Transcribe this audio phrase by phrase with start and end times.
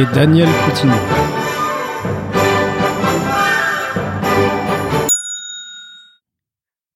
[0.00, 0.94] Et Daniel Coutinho.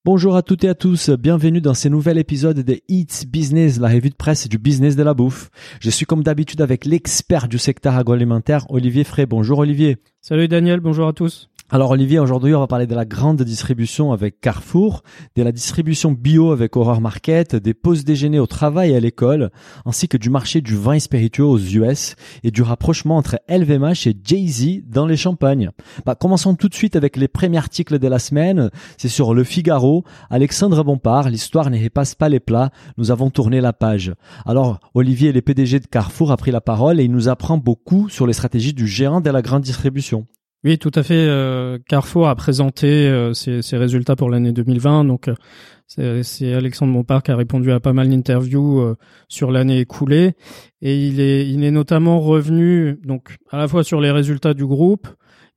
[0.05, 3.89] Bonjour à toutes et à tous, bienvenue dans ce nouvel épisode de It's Business, la
[3.89, 5.51] revue de presse du business de la bouffe.
[5.81, 9.27] Je suis comme d'habitude avec l'expert du secteur agroalimentaire, Olivier Fray.
[9.27, 9.97] Bonjour Olivier.
[10.21, 11.51] Salut Daniel, bonjour à tous.
[11.75, 15.03] Alors Olivier, aujourd'hui on va parler de la grande distribution avec Carrefour,
[15.37, 19.51] de la distribution bio avec Horror Market, des pauses déjeuner au travail et à l'école,
[19.87, 24.15] ainsi que du marché du vin spiritueux aux US et du rapprochement entre LVMH et
[24.23, 25.71] Jay-Z dans les champagnes.
[26.05, 28.69] Bah, commençons tout de suite avec les premiers articles de la semaine.
[28.99, 30.05] C'est sur Le Figaro.
[30.29, 32.69] Alexandre Bompard, l'histoire ne repasse pas les plats.
[32.99, 34.13] Nous avons tourné la page.
[34.45, 38.11] Alors Olivier, le PDG de Carrefour, a pris la parole et il nous apprend beaucoup
[38.11, 40.27] sur les stratégies du géant de la grande distribution.
[40.65, 41.15] Oui, tout à fait.
[41.15, 45.05] euh, Carrefour a présenté euh, ses, résultats pour l'année 2020.
[45.05, 45.29] Donc,
[45.99, 48.95] euh, c'est Alexandre Bompard qui a répondu à pas mal d'interviews
[49.29, 50.35] sur l'année écoulée.
[50.81, 54.65] Et il est, il est notamment revenu donc à la fois sur les résultats du
[54.65, 55.09] groupe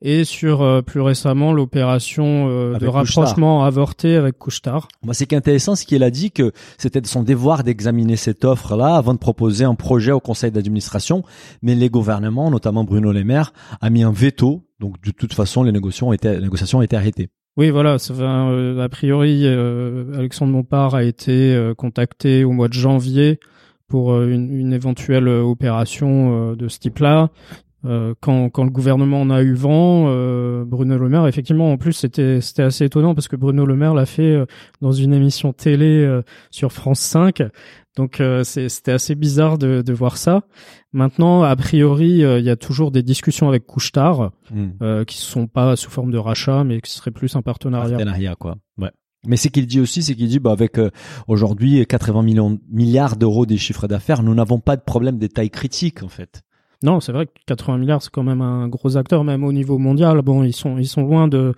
[0.02, 4.88] et sur euh, plus récemment l'opération euh, de rapprochement avorté avec Couchetard.
[5.04, 9.14] Moi, c'est qu'intéressant, c'est qu'il a dit que c'était son devoir d'examiner cette offre-là avant
[9.14, 11.24] de proposer un projet au conseil d'administration.
[11.62, 14.64] Mais les gouvernements, notamment Bruno Le Maire, a mis un veto.
[14.80, 17.30] Donc, de toute façon, les négociations étaient, les négociations étaient arrêtées.
[17.58, 17.96] Oui, voilà.
[18.12, 23.40] Euh, a priori, euh, Alexandre Bompard a été euh, contacté au mois de janvier
[23.88, 27.30] pour euh, une, une éventuelle euh, opération euh, de ce type-là.
[27.86, 31.78] Euh, quand, quand le gouvernement en a eu vent, euh, Bruno Le Maire, effectivement, en
[31.78, 34.46] plus, c'était c'était assez étonnant parce que Bruno Le Maire l'a fait euh,
[34.82, 36.22] dans une émission télé euh,
[36.52, 37.44] sur France 5.
[37.96, 40.42] Donc euh, c'était assez bizarre de, de voir ça.
[40.92, 44.70] Maintenant, a priori, euh, il y a toujours des discussions avec Couchetard Hmm.
[44.82, 47.98] euh, qui sont pas sous forme de rachat, mais qui seraient plus un partenariat.
[47.98, 48.58] Partenariat, quoi.
[48.78, 48.92] Ouais.
[49.26, 50.92] Mais ce qu'il dit aussi, c'est qu'il dit, bah, avec euh,
[51.28, 55.50] aujourd'hui 80 millions, milliards d'euros des chiffres d'affaires, nous n'avons pas de problème des tailles
[55.50, 56.44] critiques, en fait.
[56.84, 59.78] Non, c'est vrai que 80 milliards, c'est quand même un gros acteur, même au niveau
[59.78, 60.22] mondial.
[60.22, 61.54] Bon, ils sont ils sont loin de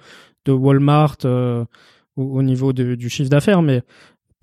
[0.45, 1.65] de Walmart euh,
[2.15, 3.81] au, au niveau de- du chiffre d'affaires, mais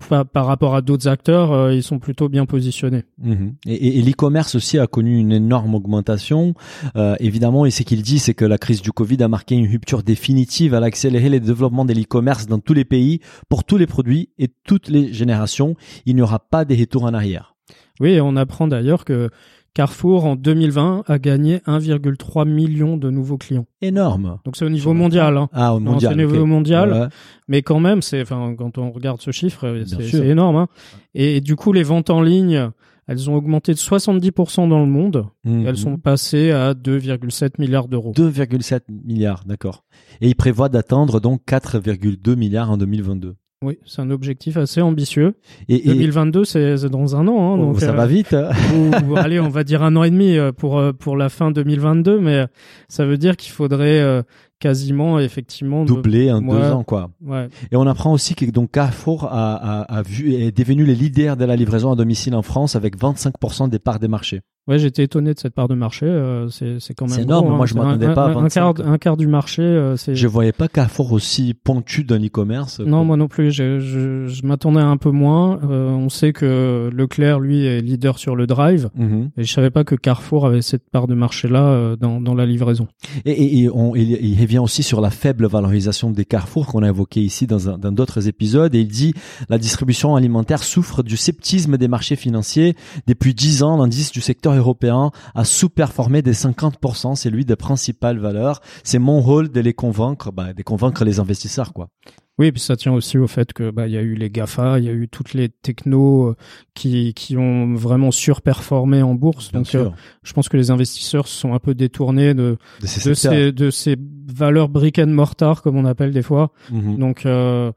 [0.09, 3.03] par, par rapport à d'autres acteurs, euh, ils sont plutôt bien positionnés.
[3.17, 3.55] Mhm.
[3.65, 6.53] Et, et- et l'e-commerce aussi a connu une énorme augmentation.
[6.97, 9.67] Euh, évidemment, et ce qu'il dit, c'est que la crise du Covid a marqué une
[9.67, 10.73] rupture définitive.
[10.73, 14.29] Elle a accéléré le développement de l'e-commerce dans tous les pays, pour tous les produits
[14.37, 15.75] et toutes les générations.
[16.05, 17.55] Il n'y aura pas de retour en arrière.
[18.01, 19.29] Oui, on apprend d'ailleurs que
[19.75, 23.65] Carrefour en 2020 a gagné 1,3 million de nouveaux clients.
[23.81, 24.39] Énorme.
[24.45, 25.35] Donc c'est au niveau mondial.
[25.35, 25.49] Hein.
[25.51, 26.15] Ah, au mondial.
[26.15, 26.93] c'est au niveau mondial.
[26.93, 27.07] Ouais.
[27.49, 30.55] Mais quand même, c'est, enfin, quand on regarde ce chiffre, c'est énorme.
[30.55, 30.67] Hein.
[31.13, 32.69] Et, du coup, les ventes en ligne,
[33.07, 35.25] elles ont augmenté de 70% dans le monde.
[35.43, 35.67] Mhm.
[35.67, 38.13] Elles sont passées à 2,7 milliards d'euros.
[38.15, 39.83] 2,7 milliards, d'accord.
[40.21, 43.35] Et il prévoit d'atteindre donc 4,2 milliards en 2022.
[43.63, 45.35] Oui, c'est un objectif assez ambitieux.
[45.69, 47.53] Et, et- 2022, c'est dans un an.
[47.53, 48.33] Hein, Oh, donc, ça euh, va vite.
[48.33, 48.49] hein.
[48.75, 51.29] ou- ou, allez, on va dire un an et demi euh, pour euh, pour la
[51.29, 52.45] fin 2022, mais
[52.89, 54.21] ça veut dire qu'il faudrait euh,
[54.59, 56.67] quasiment effectivement Doublé en deux Ouais.
[56.69, 57.09] ans, quoi.
[57.25, 57.47] Ouais.
[57.71, 61.37] Et on apprend aussi que donc Carrefour a, a, a vu, est devenu le leader
[61.37, 64.41] de la livraison à domicile en France avec 25% des parts des marchés.
[64.67, 66.07] Ouais, j'étais étonné de cette part de marché.
[66.07, 67.67] euh, c'est c'est quand même C'est énorme, gros, moi, hein.
[67.67, 68.87] je C'est m'attendais un- pas à un, un quart 25.
[68.93, 69.61] un quart du marché.
[69.61, 72.79] euh, c'est Je voyais pas Carrefour aussi pointu dans l'e-commerce.
[72.79, 73.51] Non, moi non plus.
[73.51, 75.59] Je, je, je m'attendais un peu moins.
[75.69, 78.89] Euh, on sait que Leclerc, lui, est leader sur le drive.
[78.95, 79.29] Mhm.
[79.37, 82.47] Et je savais pas que Carrefour avait cette part de marché-là euh, dans, dans la
[82.47, 82.87] livraison.
[83.25, 86.81] Et, et, et on, il, il revient aussi sur la faible valorisation des Carrefour qu'on
[86.81, 88.73] a évoqué ici dans un- dans d'autres épisodes.
[88.73, 89.13] Et il dit
[89.47, 92.75] la distribution alimentaire souffre du sceptisme des marchés financiers.
[93.05, 97.15] Depuis 10 ans, l'indice du secteur européen a sous-performé des 50%.
[97.15, 98.61] C'est lui des principales valeurs.
[98.83, 101.89] C'est mon rôle de les convaincre, bah, de convaincre les investisseurs, quoi.
[102.37, 104.29] Oui, et puis ça tient aussi au fait que bah il y a eu les
[104.29, 106.35] Gafa, il y a eu toutes les technos euh,
[106.73, 109.53] qui qui ont vraiment surperformé en bourse.
[109.53, 109.89] Bien Donc euh,
[110.23, 113.31] je pense que les investisseurs se sont un peu détournés de de ces de secteurs.
[113.31, 113.95] ces de ces
[114.27, 116.51] valeurs brick and mortar comme on appelle des fois.
[116.71, 116.97] Mhm.
[116.97, 117.71] Donc euh,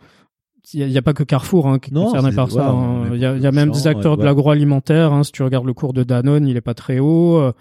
[0.74, 2.72] il n'y a, pas que Carrefour hein, qui est Non, concerné par ça.
[2.72, 3.04] ouais, hein.
[3.12, 5.12] est Il y a, il y a même des acteurs ouais, de l'agroalimentaire.
[5.12, 5.24] Hein.
[5.24, 7.38] Si tu regardes le cours de Danone, il est pas très haut.
[7.38, 7.52] Euh,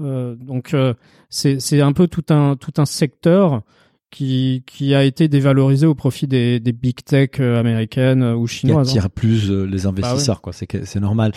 [0.00, 0.94] euh, donc euh,
[1.28, 3.62] c'est c'est un peu tout un tout un secteur
[4.10, 8.46] qui qui a été dévalorisé au profit des, des big tech euh, américaines euh, ou
[8.46, 8.88] qui chinoises.
[8.88, 8.90] hein.
[8.90, 10.52] attire plus euh, les investisseurs, quoi.
[10.52, 11.32] C'est c'est normal.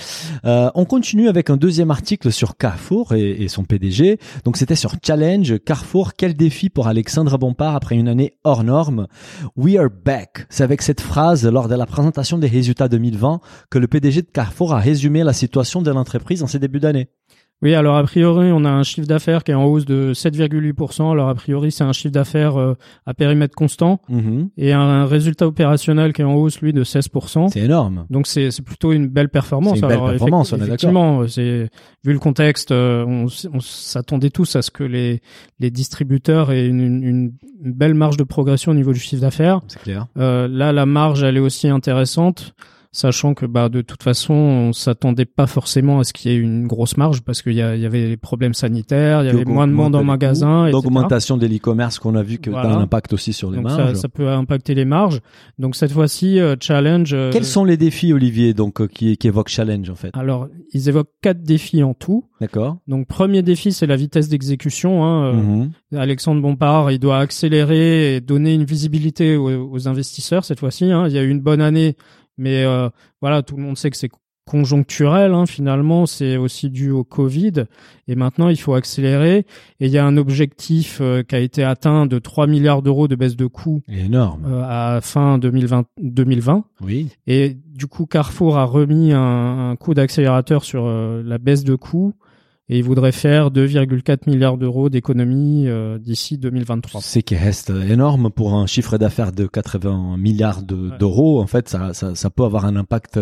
[0.45, 4.17] Euh, on continue avec un deuxième article sur Carrefour et, et son PDG.
[4.43, 6.13] Donc c'était sur Challenge Carrefour.
[6.15, 9.07] Quel défi pour Alexandre Bompard après une année hors norme?
[9.55, 10.45] We are back.
[10.49, 13.39] C'est avec cette phrase lors de la présentation des résultats 2020
[13.69, 17.09] que le PDG de Carrefour a résumé la situation de l'entreprise en ces débuts d'année.
[17.63, 21.11] Oui, alors a priori, on a un chiffre d'affaires qui est en hausse de 7,8%.
[21.11, 22.75] Alors a priori, c'est un chiffre d'affaires euh,
[23.05, 24.49] à périmètre constant Mhm.
[24.57, 27.47] et un, un résultat opérationnel qui est en hausse, lui, de 16%.
[27.49, 28.05] C'est énorme.
[28.09, 29.75] Donc c'est c'est plutôt une belle performance.
[29.79, 30.73] Une belle Alors, performance, effect- on est d'accord.
[30.73, 31.69] Effectivement, c'est
[32.03, 35.21] vu le contexte, euh, on s'attendait tous à ce que les
[35.59, 37.31] les distributeurs aient une, une, une
[37.73, 39.61] belle marge de progression au niveau du chiffre d'affaires.
[39.67, 40.07] C'est clair.
[40.17, 42.53] Euh, là, la marge, elle est aussi intéressante,
[42.93, 46.37] sachant que bah de toute façon, on s'attendait pas forcément à ce qu'il y ait
[46.37, 49.29] une grosse marge parce qu'il y, a- il y avait les problèmes sanitaires, il y
[49.29, 50.69] avait moins de monde en magasin.
[50.69, 52.69] L'augmentation de l'e-commerce qu'on a vu que Voilà.
[52.69, 53.93] a un impact aussi sur les Donc marges.
[53.95, 55.19] ça, ça peut impacter les marges.
[55.59, 57.13] Donc cette fois-ci, euh, challenge.
[57.13, 60.11] euh, Quels sont les défis, Olivier, donc euh, qui, qui évoquent Challenge en fait?
[60.13, 62.25] Alors, ils évoquent quatre défis en tout.
[62.39, 62.77] D'accord.
[62.87, 65.03] Donc, premier défi, c'est la vitesse d'exécution.
[65.05, 65.33] Hein.
[65.33, 65.71] Mhm.
[65.95, 70.85] Alexandre Bompard, il doit accélérer et donner une visibilité aux, aux investisseurs cette fois-ci.
[70.91, 71.07] Hein.
[71.07, 71.95] Il y a eu une bonne année,
[72.37, 72.89] mais euh,
[73.21, 74.09] voilà, tout le monde sait que c'est
[74.45, 75.33] conjoncturel.
[75.33, 77.63] Hein, finalement, c'est aussi dû au Covid.
[78.07, 79.37] Et maintenant, il faut accélérer.
[79.79, 83.07] Et il y a un objectif euh, qui a été atteint de 3 milliards d'euros
[83.07, 84.43] de baisse de coûts Énorme.
[84.45, 84.63] euh,
[84.97, 85.85] à fin 2020.
[86.01, 86.65] 2020.
[86.81, 87.09] Oui.
[87.25, 91.75] Et du coup, Carrefour a remis un, un coup d'accélérateur sur euh, la baisse de
[91.75, 92.13] coûts
[92.69, 97.01] et il voudrait faire 2,4 milliards d'euros d'économies euh, d'ici 2023.
[97.01, 100.97] C'est qui reste énorme pour un chiffre d'affaires de 80 milliards de- Ouais.
[100.97, 101.41] d'euros.
[101.41, 103.19] En fait, ça, ça, ça peut avoir un impact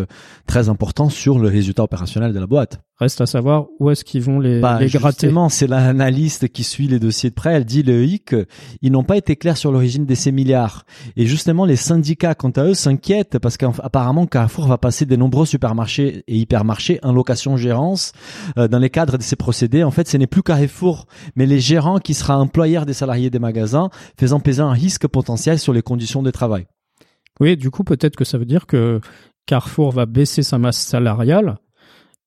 [0.47, 2.79] très important sur le résultat opérationnel de la boîte.
[2.99, 5.25] Reste à savoir où est-ce qu'ils vont les, Bah, les gratter.
[5.25, 7.53] justement, c'est l'analyste qui suit les dossiers de près.
[7.55, 8.35] Elle dit le hic,
[8.83, 10.85] ils n'ont pas été clairs sur l'origine de ces milliards.
[11.17, 15.47] Et justement, les syndicats, quant à eux, s'inquiètent parce qu'apparemment Carrefour va passer des nombreux
[15.47, 18.11] supermarchés et hypermarchés en location-gérance
[18.59, 19.83] euh, dans les cadres de procédés.
[19.83, 21.05] En fait, ce n'est plus Carrefour,
[21.35, 23.89] mais les gérants qui sera employeur des salariés des magasins,
[24.19, 26.67] faisant peser un risque potentiel sur les conditions de travail.
[27.39, 29.01] Oui, du coup, peut-être que ça veut dire que
[29.45, 31.57] Carrefour va baisser sa masse salariale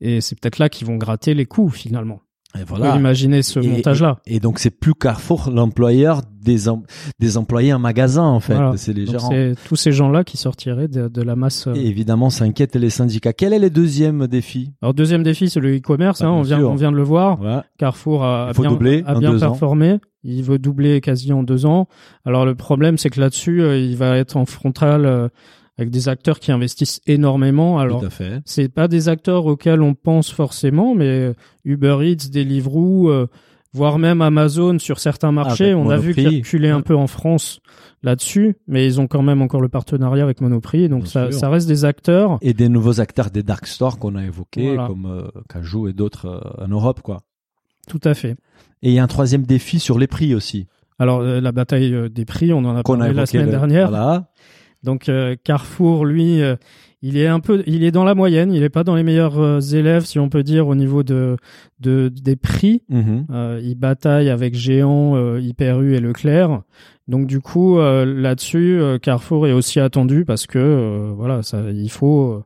[0.01, 2.21] et c'est peut-être là qu'ils vont gratter les coûts finalement.
[2.59, 2.93] Et voilà.
[2.93, 4.19] peut imaginer ce montage-là.
[4.27, 6.83] Et donc c'est plus Carrefour l'employeur des em-
[7.19, 8.75] des employés en magasin en fait, Voilà.
[8.77, 9.31] c'est les Donc gérants.
[9.31, 11.67] c'est tous ces gens-là qui sortiraient de, de la masse.
[11.67, 13.33] euh, Et évidemment, s'inquiètent les syndicats.
[13.33, 14.71] Quel est le deuxième défi?
[14.83, 16.21] Alors deuxième défi, c'est le e-commerce.
[16.23, 16.71] Ah, hein, on vient, sûr.
[16.71, 17.41] on vient de le voir.
[17.41, 17.61] Ouais.
[17.79, 19.51] Carrefour a, bien, doubler a en bien ans.
[19.51, 19.99] performé.
[20.23, 21.89] Il veut doubler quasi en deux ans.
[22.25, 25.29] Alors le problème, c'est que là-dessus, euh, il va être en frontal euh,
[25.79, 27.79] avec des acteurs qui investissent énormément.
[27.79, 28.41] Alors Tout à fait.
[28.45, 31.33] c'est pas des acteurs auxquels on pense forcément, mais euh,
[31.65, 33.27] Uber Eats, Deliveroo, euh,
[33.73, 37.61] voire même Amazon sur certains marchés, avec on a vu reculaient un peu en France
[38.05, 41.85] là-dessus, mais ils ont quand même encore le partenariat avec Monoprix, donc ça, reste des
[41.85, 42.39] acteurs.
[42.41, 44.87] Et des nouveaux acteurs des dark stores qu'on a évoqués, Voilà.
[44.87, 47.23] comme euh, Cajou et d'autres euh, en Europe, quoi.
[47.89, 48.37] Tout à fait.
[48.83, 50.69] Et il y a un troisième défi sur les prix aussi.
[51.01, 53.89] Alors la bataille des prix, on en a parlé la semaine le- dernière.
[53.91, 54.31] Voilà.
[54.85, 56.57] Donc euh, Carrefour, lui, euh,
[57.03, 58.53] il est un peu, il est dans la moyenne.
[58.53, 61.37] Il est pas dans les meilleurs euh, élèves, si on peut dire, au niveau de,
[61.81, 62.83] de des prix.
[63.31, 66.63] Euh, il bataille avec Géant, euh, Hyper U et Leclerc.
[67.09, 71.61] Donc du coup, euh, là-dessus, euh, Carrefour est aussi attendu parce que euh, voilà, ça,
[71.71, 72.43] il faut,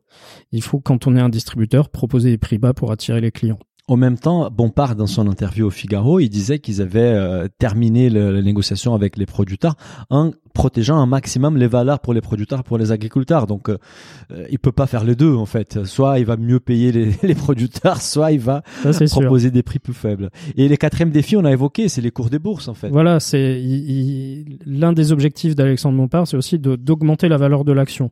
[0.50, 3.60] il faut quand on est un distributeur proposer des prix bas pour attirer les clients.
[3.88, 8.10] En même temps, Bompard, dans son interview au Figaro, il disait qu'ils avaient euh, terminé
[8.10, 9.74] le- la négociation avec les producteurs
[10.10, 13.46] en protégeant un maximum les valeurs pour les producteurs, pour les agriculteurs.
[13.46, 13.78] Donc, euh,
[14.32, 15.84] euh, il peut pas faire les deux, en fait.
[15.86, 19.20] Soit il va mieux payer les, les producteurs, soit il va Ça c'est sûr.
[19.22, 20.30] proposer des prix plus faibles.
[20.56, 22.88] Et les quatrième défi, on a évoqué, c'est les cours des bourses, en fait.
[22.90, 23.62] Voilà, c'est
[24.66, 28.10] l'un des objectifs d'Alexandre Bompard, c'est aussi d'augmenter la valeur de l'action.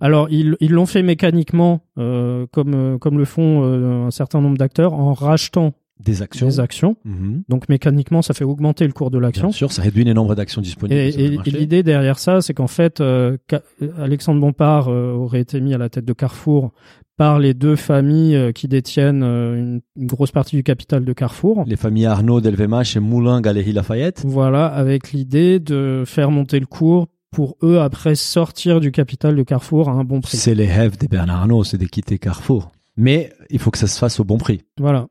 [0.00, 4.40] Alors ils ils l'ont fait mécaniquement, euh, comme euh, comme le font euh, un certain
[4.40, 6.46] nombre d'acteurs, en rachetant Des actions.
[6.46, 6.96] des actions.
[7.04, 7.44] Mhm.
[7.48, 9.48] Donc mécaniquement, ça fait augmenter le cours de l'action.
[9.48, 11.00] Bien sûr, ça réduit les nombres d'actions disponibles.
[11.00, 13.36] Et, l'idée derrière ça, c'est qu'en fait, euh,
[13.98, 16.72] Alexandre Bompard euh, aurait été mis à la tête de Carrefour
[17.18, 21.62] par les deux familles euh, qui détiennent une, une grosse partie du capital de Carrefour.
[21.66, 24.22] les familles Arnaud, Delvemache et Moulin, Galerie Lafayette.
[24.24, 29.42] Voilà, avec l'idée de faire monter le cours pour eux après sortir du capital de
[29.42, 30.36] Carrefour à un bon prix.
[30.36, 32.70] C'est les rêves des Bernard Arnault, c'est de quitter Carrefour.
[32.96, 34.60] Mais il faut que ça se fasse au bon prix.
[34.78, 35.06] Voilà.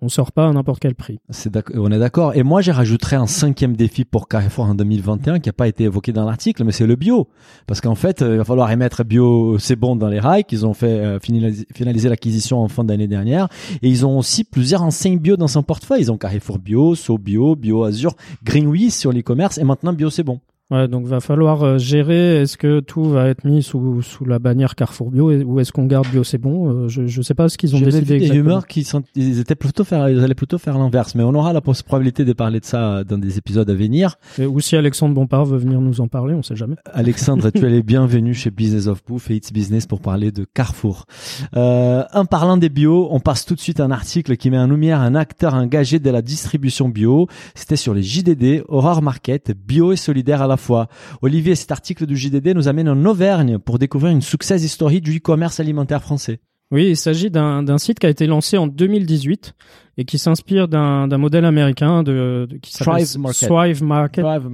[0.00, 1.18] On sort pas à n'importe quel prix.
[1.30, 2.34] C'est d'accord- on est d'accord.
[2.36, 5.84] Et moi, j'ai rajouterais un cinquième défi pour Carrefour en 2021 qui n'a pas été
[5.84, 7.28] évoqué dans l'article, mais c'est le bio.
[7.66, 10.66] Parce qu'en fait, euh, il va falloir émettre bio, c'est bon dans les rails, qu'ils
[10.66, 13.48] ont fait euh, finaliser, l'acquisition en fin d'année dernière.
[13.82, 16.02] Et ils ont aussi plusieurs enseignes bio dans son portefeuille.
[16.02, 18.14] Ils ont Carrefour Bio, So Bio, Bio Azur,
[18.44, 20.40] Greenwich sur l'e-commerce et maintenant Bio c'est bon.
[20.70, 22.40] Ouais, donc va falloir euh, gérer.
[22.40, 25.84] Est-ce que tout va être mis sous sous la bannière Carrefour Bio ou est-ce qu'on
[25.84, 28.66] garde Bio c'est bon Euh, Je je sais pas ce qu'ils ont décidé des rumeurs
[28.66, 31.60] qui sont, ils étaient plutôt faire, ils allaient plutôt faire l'inverse, mais on aura la
[31.60, 34.16] possibilité de parler de ça dans des épisodes à venir.
[34.38, 36.76] Et- Ou si Alexandre Bompard veut venir nous en parler, on sait jamais.
[36.94, 40.46] Alexandre, tu es les bienvenus chez Business of Bouffe et It's Business pour parler de
[40.54, 41.04] Carrefour.
[41.56, 44.58] Euh, en parlant des bio, on passe tout de suite à un article qui met
[44.58, 47.28] en lumière un acteur engagé de la distribution bio.
[47.54, 50.53] C'était sur les JDD, Horror Market, bio et solidaire à la
[51.22, 55.18] Olivier, cet article du JDD nous amène en Auvergne pour découvrir une success story du
[55.18, 56.40] e-commerce alimentaire français.
[56.70, 59.54] Oui, il s'agit d'un site qui a été lancé en 2018
[59.96, 64.24] et qui s'inspire d'un modèle américain de, de- qui s'appelle Thrive Market.
[64.24, 64.48] Thrive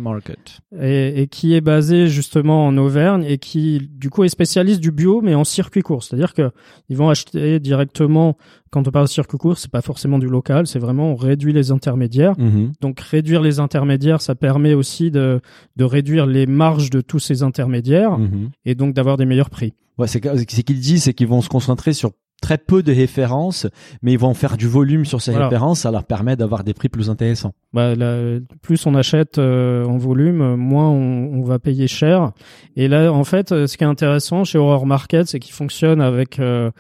[0.79, 4.91] et, et qui est basé justement en Auvergne et qui du coup est spécialiste du
[4.91, 6.51] bio mais en circuit court, c'est-à-dire que
[6.91, 8.37] ils vont acheter directement
[8.71, 11.55] quand on parle de circuit court, c'est pas forcément du local, c'est vraiment on réduit
[11.55, 12.39] les intermédiaires.
[12.39, 12.73] Mhm.
[12.83, 15.41] Donc réduire les intermédiaires, ça permet aussi de
[15.77, 18.51] de réduire les marges de tous ces intermédiaires Mhm.
[18.67, 19.73] et donc d'avoir des meilleurs prix.
[19.99, 23.67] Ouais, c'est c'est qu'il dit, c'est qu'ils vont se concentrer sur très peu de références,
[24.01, 25.49] mais ils vont faire du volume sur ces Voilà.
[25.49, 27.53] références, ça leur permet d'avoir des prix plus intéressants.
[27.75, 32.33] Bah, la- plus on achète euh, en volume, moins on, on va payer cher.
[32.77, 36.01] Et là, en fait, euh, ce qui est intéressant chez Horror Market, c'est qu'il fonctionne
[36.01, 36.71] avec euh,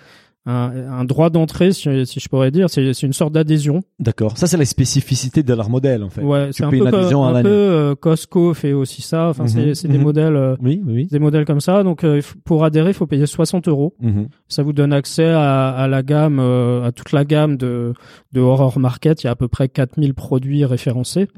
[0.47, 2.71] un, un droit d'entrée, si, si je pourrais dire.
[2.71, 3.83] C'est une sorte d'adhésion.
[3.99, 4.37] D'accord.
[4.39, 6.23] Ça, c'est la spécificité de leur modèle, en fait.
[6.23, 9.29] Ouais, c'est un peu, une comme- un peu euh, Costco fait aussi ça.
[9.29, 10.03] Enfin, c'est Mhm, des mhm.
[10.05, 10.37] modèles.
[10.37, 11.07] euh, Oui, oui, oui.
[11.07, 13.95] des modèles comme ça, donc euh, pour adhérer, il faut payer 60 euros.
[14.01, 14.29] Mhm.
[14.49, 17.93] Ça vous donne accès à, à la gamme, à toute la gamme de,
[18.33, 19.23] de Horror Market.
[19.23, 21.29] Il y a à peu près 4000 produits référencés.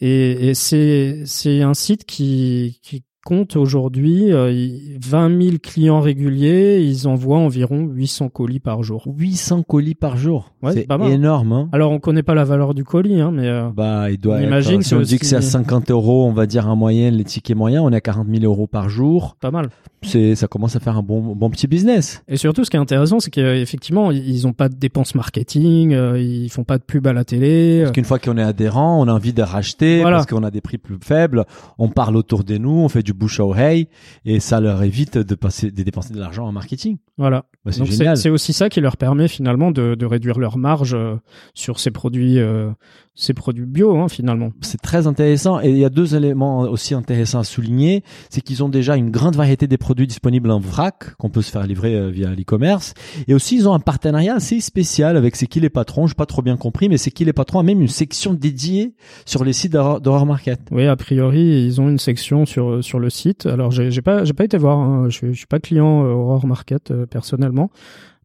[0.00, 6.00] Et, et c'est c'est un site qui qui compte aujourd'hui euh, il- 20 000 clients
[6.00, 6.80] réguliers.
[6.80, 9.04] Ils envoient environ 800 colis par jour.
[9.06, 10.52] 800 colis par jour.
[10.62, 11.10] Ouais, c'est mal.
[11.10, 11.68] énorme, hein.
[11.72, 14.38] Alors on connaît pas la valeur du colis, hein, mais euh, Bah, il doit On
[14.38, 17.14] être, imagine si on dit que c'est à 50 euros, on va dire en moyenne,
[17.14, 19.36] les tickets moyens, on est à 40 000 euros par jour.
[19.40, 19.68] pas mal.
[20.04, 22.24] C'est, ça commence à faire un bon, bon petit business.
[22.26, 26.18] Et surtout, ce qui est intéressant, c'est qu'effectivement, ils ont pas de dépenses marketing, euh,
[26.20, 27.80] ils font pas de pub à la télé.
[27.82, 30.16] Parce qu'une fois qu'on est adhérent, on a envie de racheter Voilà.
[30.16, 31.44] parce qu'on a des prix plus faibles.
[31.78, 33.88] On parle autour de nous, on fait du bouche à oreille
[34.24, 36.98] et ça leur évite de passer, de dépenser de l'argent en marketing.
[37.18, 37.46] Voilà.
[37.64, 38.16] Bah, c'est Donc c'est génial.
[38.16, 41.14] c'est aussi ça qui leur permet finalement de, de réduire leur marge euh,
[41.54, 42.70] sur ces produits, euh,
[43.14, 44.50] ces produits bio hein, finalement.
[44.62, 48.02] C'est très intéressant et il y a deux éléments aussi intéressants à souligner.
[48.30, 51.52] C'est qu'ils ont déjà une grande variété des produits disponibles en vrac qu'on peut se
[51.52, 52.94] faire livrer euh, via l'e-commerce
[53.28, 56.08] et aussi ils ont un partenariat assez spécial avec C'est qui les patrons?
[56.08, 58.94] Je pas trop bien compris, mais C'est qui les patrons a même une section dédiée
[59.24, 60.58] sur les sites d'Horror Market.
[60.72, 63.46] Oui, a priori, ils ont une section sur sur le site.
[63.46, 64.78] Alors, j'ai j'ai pas j'ai pas été voir.
[64.78, 65.04] hein.
[65.10, 67.06] Je, suis- je suis pas client euh, Horror Market euh,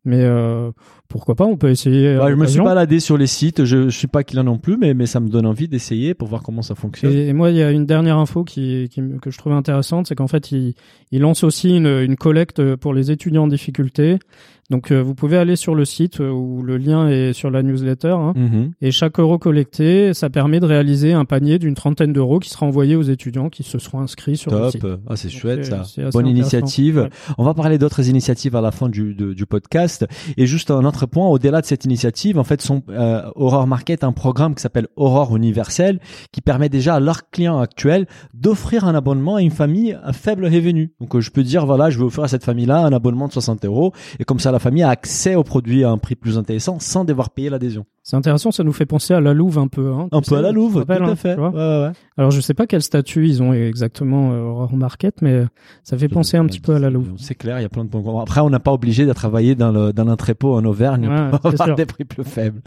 [0.07, 0.71] mais euh,
[1.09, 2.15] pourquoi pas On peut essayer.
[2.15, 3.65] à Ouais, je me suis baladé sur les sites.
[3.65, 6.29] Je, je suis pas client non plus, mais mais ça me donne envie d'essayer pour
[6.29, 7.11] voir comment ça fonctionne.
[7.11, 8.89] Et, et moi, il y a une dernière info qui,
[9.21, 10.75] que je trouvais intéressante, c'est qu'en fait, ils
[11.11, 14.17] il lancent aussi une, une collecte pour les étudiants en difficulté.
[14.69, 17.63] Donc, euh, vous pouvez aller sur le site euh, où le lien est sur la
[17.63, 18.09] newsletter.
[18.09, 18.33] hein.
[18.35, 18.71] Mhm.
[18.81, 22.65] Et chaque euro collecté, ça permet de réaliser un panier d'une trentaine d'euros qui sera
[22.65, 24.71] envoyé aux étudiants qui se seront inscrits sur le Top.
[24.71, 24.85] site.
[25.07, 25.71] Ah, c'est chouette c'est-
[26.03, 26.09] ça.
[26.11, 26.97] Bonne initiative.
[26.97, 27.09] Ouais.
[27.37, 30.05] On va parler d'autres initiatives à la fin du, de- du podcast.
[30.35, 34.03] Et juste un autre point, au-delà de cette initiative, en fait, son euh, Aurore Market
[34.03, 35.99] un programme qui s'appelle Aurore Universel,
[36.33, 40.45] qui permet déjà à leurs clients actuels d'offrir un abonnement à une famille à faible
[40.45, 40.91] revenu.
[40.99, 43.33] Donc, euh, je peux dire, voilà, je vais offrir à cette famille-là un abonnement de
[43.33, 46.35] 60 euros, et comme ça, la famille a accès aux produits à un prix plus
[46.37, 47.85] intéressant sans devoir payer l'adhésion.
[48.01, 49.91] C'est intéressant, ça nous fait penser à la Louve un peu.
[49.91, 51.35] Hein, Un peu à la Louve, tout à hein, fait.
[51.37, 51.91] Ouais, ouais.
[52.17, 55.43] Alors je sais pas quel statut ils ont exactement euh, Aurore Market, mais
[55.83, 57.11] ça fait penser un petit peu à la Louve.
[57.17, 58.21] C'est clair, il y a plein de points.
[58.21, 61.45] Après, on n'a pas obligé de travailler dans le dans l'entrepôt en Auvergne Ouais, pour
[61.45, 61.75] avoir sûr.
[61.75, 62.61] des prix plus faibles.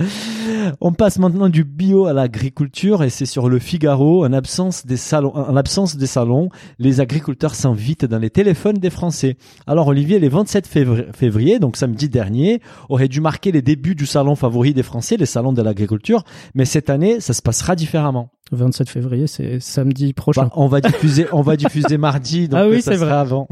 [0.80, 4.24] On passe maintenant du bio à l'agriculture et c'est sur le Figaro.
[4.24, 6.48] En absence des salons, en absence des salons,
[6.78, 9.36] les agriculteurs s'invitent dans les téléphones des Français.
[9.66, 10.66] Alors Olivier, les 27
[11.12, 15.26] février, donc samedi dernier, aurait dû marquer les débuts du salon favori des Français, les
[15.26, 16.24] salons de l'agriculture.
[16.54, 18.30] Mais cette année, ça se passera différemment.
[18.52, 20.42] Le 27 février, c'est samedi prochain.
[20.42, 23.46] Bah, on va diffuser, on va diffuser mardi, donc Ah oui, ça sera avant.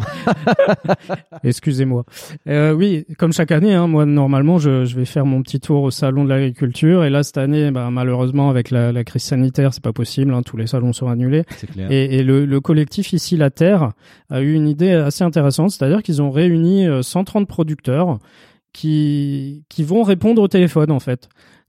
[1.45, 2.05] Excusez-moi.
[2.49, 5.85] Euh, oui, comme chaque année, hein, moi normalement je, je vais faire mon petit tour
[5.85, 9.73] au salon de l'agriculture et là cette année, bah, malheureusement avec la, la crise sanitaire,
[9.75, 10.33] c'est pas possible.
[10.35, 11.45] hein, tous les salons sont annulés.
[11.73, 11.91] Clair.
[11.91, 13.93] Et, et le, le collectif ici La Terre
[14.31, 18.19] a eu une idée assez intéressante, c'est-à-dire qu'ils ont réuni euh, 130 producteurs
[18.73, 21.29] qui qui vont répondre au téléphone en fait.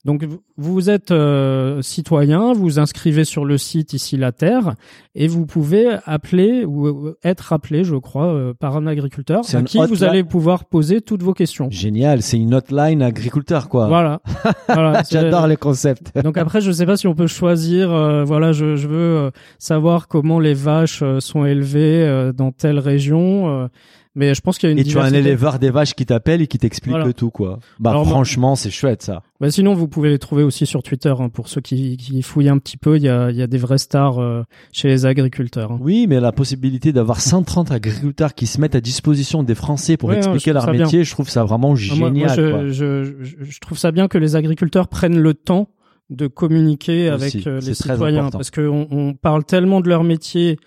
[0.09, 0.25] Donc
[0.57, 4.73] vous- êtes euh, citoyen, vous inscrivez sur le site ici la Terre
[5.13, 9.77] et vous pouvez appeler ou être appelé, je crois, euh, par un agriculteur à qui
[9.77, 11.67] vous allez pouvoir poser toutes vos questions.
[11.69, 13.87] Génial, c'est une hotline agriculteur quoi.
[13.87, 14.21] Voilà.
[14.67, 15.03] voilà.
[15.09, 16.11] J'adore les concepts.
[16.23, 17.91] Donc après, je sais pas si on peut choisir.
[17.91, 22.79] euh, voilà, je, je veux euh, savoir comment les vaches euh, sont élevées dans telle
[22.79, 23.69] région.
[24.15, 26.05] Mais je pense qu'il y a une Et tu as un éleveur des vaches qui
[26.05, 27.13] t'appelle et qui t'explique Voilà.
[27.13, 27.59] tout quoi.
[27.79, 29.21] Bah Alors, franchement, c'est chouette ça.
[29.39, 31.13] Bah, sinon, vous pouvez les trouver aussi sur Twitter.
[31.17, 33.57] hein, pour ceux qui, qui fouillent un petit peu, il y a, y a des
[33.57, 35.71] vraies stars euh, chez les agriculteurs.
[35.71, 35.77] hein.
[35.81, 40.09] Oui, mais la possibilité d'avoir 130 agriculteurs qui se mettent à disposition des Français pour
[40.09, 42.11] Ouais, expliquer leur métier, je trouve ça vraiment Ah, moi- génial.
[42.13, 42.67] moi, je, quoi.
[42.67, 45.69] je, je, je trouve ça bien que les agriculteurs prennent le temps
[46.09, 48.39] de communiquer Aussi, avec euh, les citoyens important.
[48.39, 50.57] parce qu'on on parle tellement de leur métier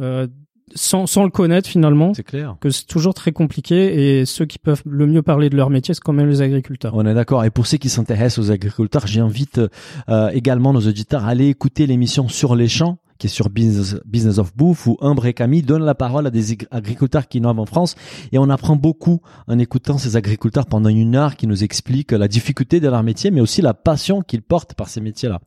[0.00, 0.26] euh,
[0.74, 2.56] sans, sans le connaître finalement C'est clair.
[2.60, 5.94] que c'est toujours très compliqué et ceux qui peuvent le mieux parler de leur métier
[5.94, 6.92] c'est quand même les agriculteurs.
[6.94, 7.44] On est d'accord.
[7.44, 9.60] Et pour ceux qui s'intéressent aux agriculteurs, j'invite
[10.08, 13.96] euh, également nos auditeurs à aller écouter l'émission Sur les champs qui est sur Business,
[14.04, 17.38] Business of Bouffe où Umbre et Camille donnent la parole à des ag- agriculteurs qui
[17.38, 17.94] innovent en France
[18.32, 22.26] et on apprend beaucoup en écoutant ces agriculteurs pendant une heure qui nous expliquent la
[22.26, 25.40] difficulté de leur métier mais aussi la passion qu'ils portent par ces métiers-là.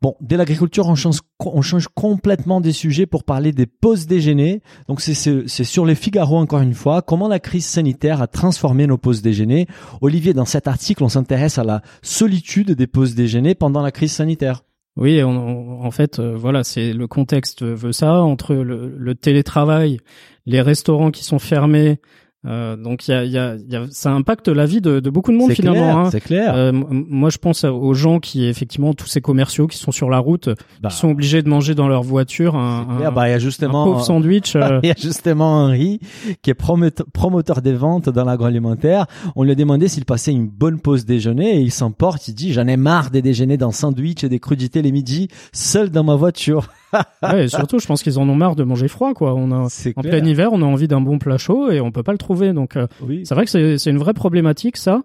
[0.00, 4.62] Bon, dès l'agriculture, on change, on change complètement des sujets pour parler des pauses déjeuner.
[4.86, 5.14] Donc c'est
[5.46, 9.66] sur les Figaro encore une fois, comment la crise sanitaire a transformé nos pauses déjeuner?
[10.00, 14.12] Olivier, dans cet article, on s'intéresse à la solitude des pauses déjeuner pendant la crise
[14.12, 14.62] sanitaire.
[14.96, 19.14] Oui, on- on- en fait, euh, voilà, c'est le contexte veut ça entre le, le
[19.14, 19.98] télétravail,
[20.46, 22.00] les restaurants qui sont fermés.
[22.46, 25.00] Euh, donc, y a, il y, a, il y a, ça impacte la vie de,
[25.00, 25.80] de beaucoup de monde finalement.
[25.80, 26.08] clair, hein.
[26.12, 26.54] c'est clair.
[26.54, 30.18] Euh, moi, je pense aux gens qui, effectivement, tous ces commerciaux qui sont sur la
[30.20, 30.48] route,
[30.80, 33.36] Bah, qui sont obligés de manger dans leur voiture un, un- Bah, il y a
[33.36, 34.54] un justement pauvre sandwich.
[34.56, 35.98] euh, Il y a justement Henri,
[36.42, 39.06] qui est promote- promoteur des ventes dans l'agroalimentaire.
[39.34, 42.28] On lui a demandé s'il passait une bonne pause déjeuner et il s'emporte.
[42.28, 45.90] Il dit, j'en ai marre des déjeuners dans sandwich et des crudités les midis, seul
[45.90, 46.68] dans ma voiture.
[47.22, 49.34] ouais, et surtout, je pense qu'ils en ont marre de manger froid, quoi.
[49.34, 52.02] On a, en plein hiver, on a envie d'un bon plat chaud et on peut
[52.02, 52.52] pas le trouver.
[52.52, 53.22] Donc, euh, Oui.
[53.24, 55.02] c'est vrai que c'est c'est une vraie problématique, ça.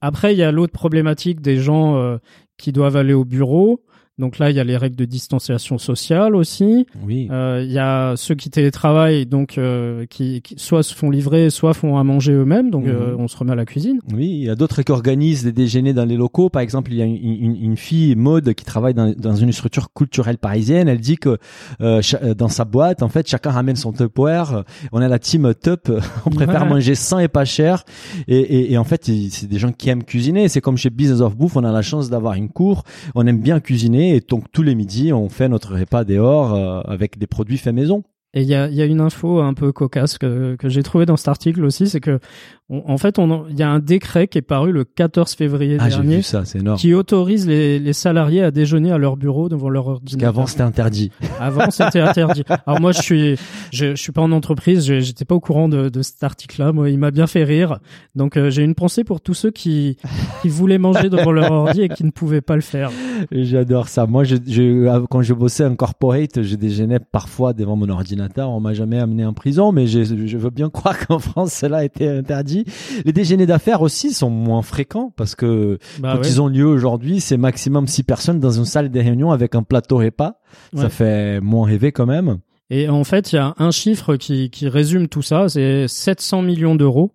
[0.00, 2.18] Après, il y a l'autre problématique des gens euh,
[2.56, 3.82] qui doivent aller au bureau.
[4.18, 6.86] Donc là, il y a les règles de distanciation sociale aussi.
[7.06, 7.28] Oui.
[7.30, 11.50] Euh, Il y a ceux qui télétravaillent, donc euh, qui, qui soit se font livrer,
[11.50, 12.70] soit font à manger eux-mêmes.
[12.70, 12.90] Donc Mhm.
[12.90, 14.00] euh, on se remet à la cuisine.
[14.12, 16.48] Oui, il y a d'autres qui organisent des déjeuners dans les locaux.
[16.50, 19.52] Par exemple, il y a une, une, une fille, Maude, qui travaille dans, dans une
[19.52, 20.88] structure culturelle parisienne.
[20.88, 21.38] Elle dit que
[21.80, 24.64] euh, euh, dans sa boîte, en fait, chacun ramène son Tupperware.
[24.92, 25.90] On a la team Tup.
[26.26, 26.68] On préfère Ouais.
[26.70, 27.84] manger sain et pas cher.
[28.26, 30.48] Et, et, et en fait, c'est des gens qui aiment cuisiner.
[30.48, 32.82] C'est comme chez Business of Bouffe, on a la chance d'avoir une cour.
[33.14, 34.07] On aime bien cuisiner.
[34.14, 37.74] Et donc, tous les midis, on fait notre repas dehors euh, avec des produits faits
[37.74, 38.02] maison.
[38.34, 41.64] Et il y a, une info un peu cocasse que, j'ai trouvé dans cet article
[41.64, 42.20] aussi, c'est que
[42.70, 43.16] on- en fait,
[43.50, 46.42] il y a un décret qui est paru le 14 février Ah, dernier vu ça,
[46.76, 50.20] qui autorise les, les salariés à déjeuner à leur bureau devant leur Parce ordinateur.
[50.32, 51.10] qu'avant, c'était interdit.
[51.40, 52.44] Avant, c'était interdit.
[52.66, 53.36] Alors moi, je suis,
[53.72, 56.72] je, je suis pas en entreprise, j'étais pas au courant de, de cet article-là.
[56.72, 57.78] Moi, il m'a bien fait rire.
[58.14, 59.96] Donc, euh, j'ai une pensée pour tous ceux qui,
[60.42, 62.90] qui voulaient manger devant leur ordi et qui ne pouvaient pas le faire.
[63.32, 64.06] J'adore ça.
[64.06, 68.50] Moi, je, je, quand je bossais en corporate, je déjeunais parfois devant mon ordinateur.
[68.50, 71.78] On m'a jamais amené en prison, mais je, je veux bien croire qu'en France, cela
[71.78, 72.06] a été
[73.04, 76.28] Les déjeuners d'affaires aussi sont moins fréquents parce que Bah quand ouais.
[76.28, 79.62] ils ont lieu aujourd'hui, c'est maximum six personnes dans une salle de réunion avec un
[79.62, 80.40] plateau repas.
[80.74, 82.38] Ça fait moins rêver quand même.
[82.70, 86.42] Et en fait, il y a un chiffre qui, qui résume tout ça, c'est 700
[86.42, 87.12] millions d'euros.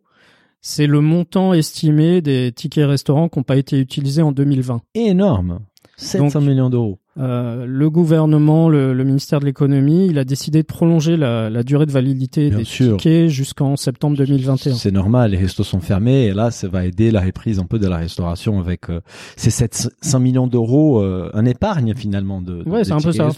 [0.62, 4.82] C'est le montant estimé des tickets restaurants qui n'ont pas été utilisés en 2020.
[4.96, 5.60] Énorme.
[5.98, 7.00] 700 Donc, millions d'euros.
[7.20, 11.62] Euh, le gouvernement, le, le ministère de l'économie, il a décidé de prolonger la, la
[11.62, 12.98] durée de validité Bien des sûr.
[12.98, 14.74] tickets jusqu'en septembre 2021.
[14.74, 17.78] C'est normal, les restos sont fermés et là, ça va aider la reprise un peu
[17.78, 19.02] de la restauration avec euh,
[19.36, 23.30] ces 700 millions d'euros euh, en épargne finalement de, de Ouais, c'est un peu ça.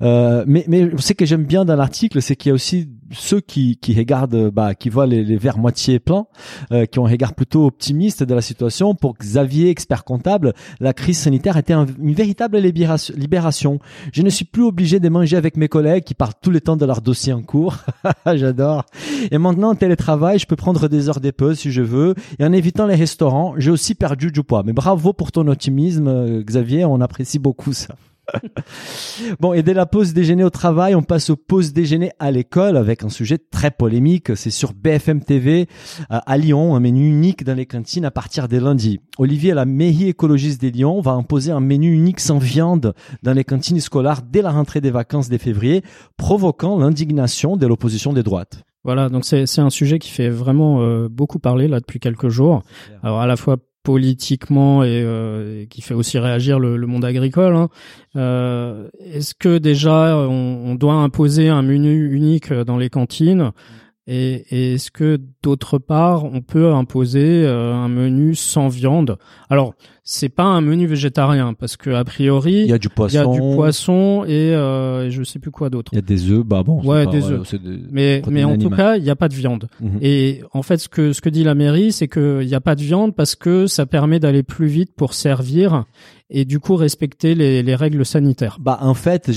[0.00, 3.40] Euh, mais mais ce que j'aime bien dans l'article, c'est qu'il y a aussi ceux
[3.40, 6.26] qui qui regardent, bah, qui voient les, les verres moitié pleins,
[6.72, 8.94] euh, qui ont un regard plutôt optimiste de la situation.
[8.94, 13.78] Pour Xavier, expert comptable, la crise sanitaire était un- une véritable libération.
[14.12, 16.76] Je ne suis plus obligé de manger avec mes collègues qui parlent tout le temps
[16.76, 17.76] de leur dossier en cours.
[18.34, 18.84] J'adore.
[19.30, 22.14] Et maintenant, en télétravail, je peux prendre des heures de si je veux.
[22.38, 24.62] Et en évitant les restaurants, j'ai aussi perdu du poids.
[24.64, 26.84] Mais bravo pour ton optimisme, euh, Xavier.
[26.84, 27.94] On apprécie beaucoup ça.
[29.40, 32.76] bon, et dès la pause déjeuner au travail, on passe aux pauses déjeuner à l'école
[32.76, 34.36] avec un sujet très polémique.
[34.36, 35.68] C'est sur BFM TV
[36.10, 39.00] euh, à Lyon, un menu unique dans les cantines à partir des lundis.
[39.18, 43.44] Olivier, la mairie écologiste des Lyon, va imposer un menu unique sans viande dans les
[43.44, 45.82] cantines scolaires dès la rentrée des vacances de février,
[46.16, 48.62] provoquant l'indignation de l'opposition des droites.
[48.84, 52.28] Voilà, donc c'est c'est un sujet qui fait vraiment euh, beaucoup parler là depuis quelques
[52.28, 52.62] jours.
[53.04, 57.54] Alors à la fois politiquement et, euh, et, qui fait aussi réagir le, monde agricole.
[57.56, 57.68] Hein.
[58.16, 63.52] Euh, Est-ce que déjà on, on, doit imposer un menu unique dans les cantines?
[64.06, 69.16] Et, et est-ce que d'autre part on peut imposer euh, un menu sans viande?
[69.48, 73.14] Alors c'est pas un menu végétarien parce que a priori il y a du poisson,
[73.14, 75.92] il y a du poisson et, euh, et je sais plus quoi d'autre.
[75.92, 76.82] Il y a des œufs, bah bon.
[76.82, 77.54] Ouais, des œufs.
[77.92, 79.68] mais mais en tout cas il n'y a pas de viande.
[79.80, 79.98] Mhm.
[80.00, 82.60] Et en fait ce que ce que dit la mairie c'est que il n'y a
[82.60, 85.84] pas de viande parce que ça permet d'aller plus vite pour servir
[86.32, 88.58] et du coup respecter les, les règles sanitaires.
[88.60, 89.30] Bah en fait,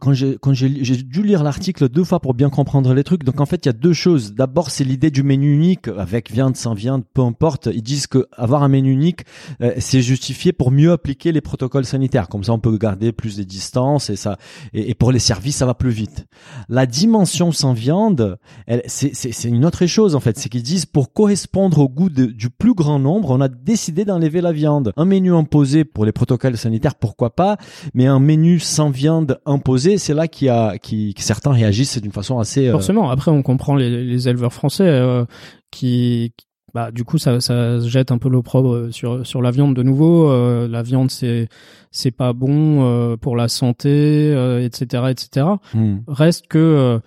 [0.00, 3.24] quand j'ai dû lire l'article deux fois pour bien comprendre les trucs.
[3.24, 4.34] Donc en fait, il y a deux choses.
[4.34, 7.68] D'abord, c'est l'idée du menu unique avec viande, sans viande, peu importe.
[7.72, 9.24] Ils disent que avoir un menu unique,
[9.62, 12.28] euh, c'est justifié pour mieux appliquer les protocoles sanitaires.
[12.28, 14.38] Comme ça, on peut garder plus de distances et ça
[14.72, 16.26] et, pour les services, ça va plus vite.
[16.68, 18.38] La dimension sans viande,
[18.86, 20.38] c'est, une autre chose en fait.
[20.38, 24.40] C'est qu'ils disent pour correspondre au goût du plus grand nombre, on a décidé d'enlever
[24.40, 24.92] la viande.
[24.96, 27.58] Un menu imposé pour les protocole sanitaire, pourquoi pas,
[27.92, 32.00] mais un menu sans viande imposé, c'est là qu'il y a, qui, que certains réagissent
[32.00, 32.68] d'une façon assez.
[32.68, 32.72] Euh...
[32.72, 33.10] Forcément.
[33.10, 35.26] Après, on comprend les, les éleveurs français euh,
[35.70, 36.32] qui,
[36.72, 40.30] bah, du coup, ça, ça jette un peu l'opprobre sur sur la viande de nouveau.
[40.30, 41.48] Euh, la viande, c'est
[41.90, 44.32] c'est pas bon euh, pour la santé,
[44.64, 45.46] etc., etc.
[45.74, 45.98] Hmm.
[46.08, 47.00] Reste que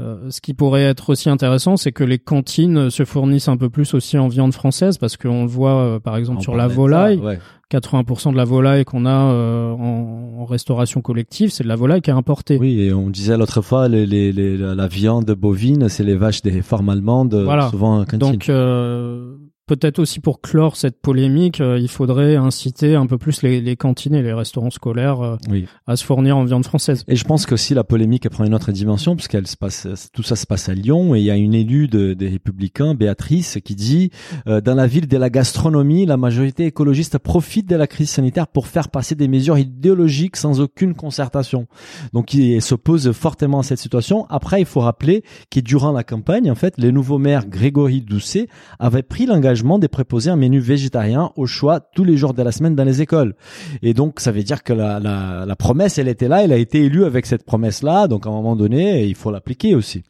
[0.00, 3.68] euh, ce qui pourrait être aussi intéressant, c'est que les cantines se fournissent un peu
[3.68, 6.66] plus aussi en viande française, parce qu'on le voit euh, par exemple On sur la
[6.68, 7.18] volaille.
[7.18, 7.38] ça, ouais.
[7.70, 12.02] 80% de la volaille qu'on a euh, en, en restauration collective, c'est de la volaille
[12.02, 12.58] qui est importée.
[12.58, 16.42] Oui, et on disait l'autre fois, les, les, les- la viande bovine, c'est les vaches
[16.42, 17.70] des fermes allemandes, Voilà.
[17.70, 18.18] souvent en cantine.
[18.18, 23.42] Donc euh, peut-être aussi pour clore cette polémique, euh, il faudrait inciter un peu plus
[23.42, 25.66] les, les cantines et les restaurants scolaires euh, oui.
[25.86, 27.04] à se fournir en viande française.
[27.08, 30.22] Et je pense que aussi la polémique prend une autre dimension puisqu'elle se passe, tout
[30.24, 33.58] ça se passe à Lyon et il y a une élue de- des Républicains, Béatrice,
[33.64, 34.10] qui dit
[34.48, 38.48] euh, dans la ville de la gastronomie, la majorité écologiste profite de la crise sanitaire
[38.48, 41.66] pour faire passer des mesures idéologiques sans aucune concertation.
[42.12, 44.26] Donc il s'oppose fortement à cette situation.
[44.28, 48.48] Après, il faut rappeler que durant la campagne, en fait, le nouveau maire Grégory Doucet
[48.80, 52.52] avait pris l'engagement de préposer un menu végétarien au choix tous les jours de la
[52.52, 53.34] semaine dans les écoles.
[53.82, 57.04] Et donc, ça veut dire que la, promesse, elle était là, elle a été élue
[57.04, 58.08] avec cette promesse-là.
[58.08, 60.02] Donc, à un moment donné, il faut l'appliquer aussi.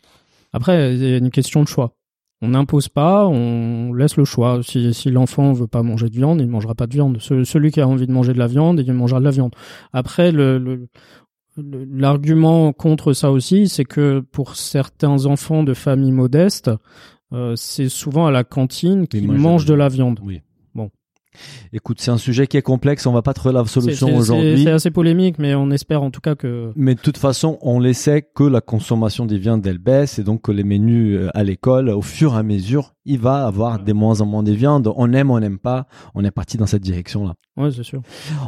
[0.53, 1.95] Après, il y a une question de choix.
[2.45, 4.61] On n'impose pas, on laisse le choix.
[4.63, 7.19] Si, si l'enfant veut pas manger de viande, il ne mangera pas de viande.
[7.21, 9.55] Ce- celui qui a envie de manger de la viande, il mangera de la viande.
[9.93, 10.33] Après,
[11.57, 16.71] l'argument contre ça aussi, c'est que pour certains enfants de familles modestes,
[17.57, 20.21] c'est souvent à la cantine qu'ils mangent de mangent la de la viande.
[20.23, 20.43] Oui.
[21.73, 23.07] Écoute, c'est un sujet qui est complexe.
[23.07, 24.65] On va pas trouver la solution aujourd'hui.
[24.65, 27.79] c'est assez polémique, mais on espère en tout cas que Mais de toute façon, on
[27.79, 31.45] laissait que la consommation des viandes elle baisse et donc que les menus euh, à
[31.45, 34.93] l'école, au fur et à mesure, il va avoir des moins en moins de viande.
[34.97, 35.87] On aime, on n'aime pas.
[36.15, 37.35] On est parti dans cette direction-là.
[37.57, 38.03] ouais, c'est sûr.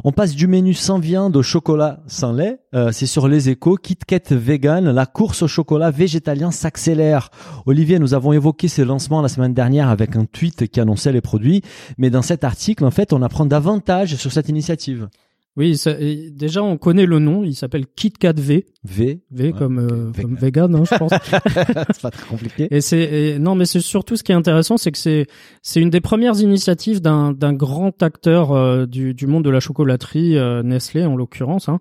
[0.05, 2.61] On passe du menu sans viande au chocolat sans lait.
[2.75, 3.77] Euh, c'est sur les échos.
[3.77, 7.31] Kit Kat vegan, la course au chocolat végétalien s'accélère.
[7.67, 11.21] Olivier, nous avons évoqué ce lancement la semaine dernière avec un tweet qui annonçait les
[11.21, 11.63] produits.
[11.99, 15.09] Mais dans cet article, en fait, on apprend davantage sur cette initiative.
[15.57, 15.95] Oui, ça-
[16.33, 17.45] déjà on connaît le nom.
[17.45, 19.21] Il s'appelle KitKat V, V.
[19.31, 20.23] V Ouais, comme euh, Vegan.
[20.23, 21.13] comme vegan, hein, je pense.
[21.93, 22.69] c'est pas très compliqué.
[22.71, 25.27] Et c'est non, mais c'est surtout ce qui est intéressant, c'est que c'est
[25.63, 29.61] c'est une des premières initiatives d'un d'un grand acteur euh, du du monde de la
[29.61, 31.69] chocolaterie, euh, Nestlé en l'occurrence.
[31.69, 31.79] Hein.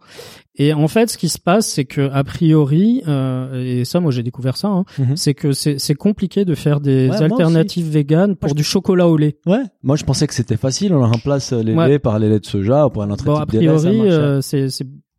[0.56, 4.12] Et en fait, ce qui se passe, c'est que a priori, euh, et ça, moi
[4.12, 5.18] j'ai découvert ça, hein, Mhm.
[5.18, 9.18] c'est que c'est c'est compliqué de faire des Ouais, alternatives véganes pour du chocolat au
[9.18, 9.38] lait.
[9.48, 11.88] Ouais, moi je pensais que c'était facile, on remplace les Ouais.
[11.88, 14.70] laits par les laits de soja ou par un autre Bon, type priori, euh, c'est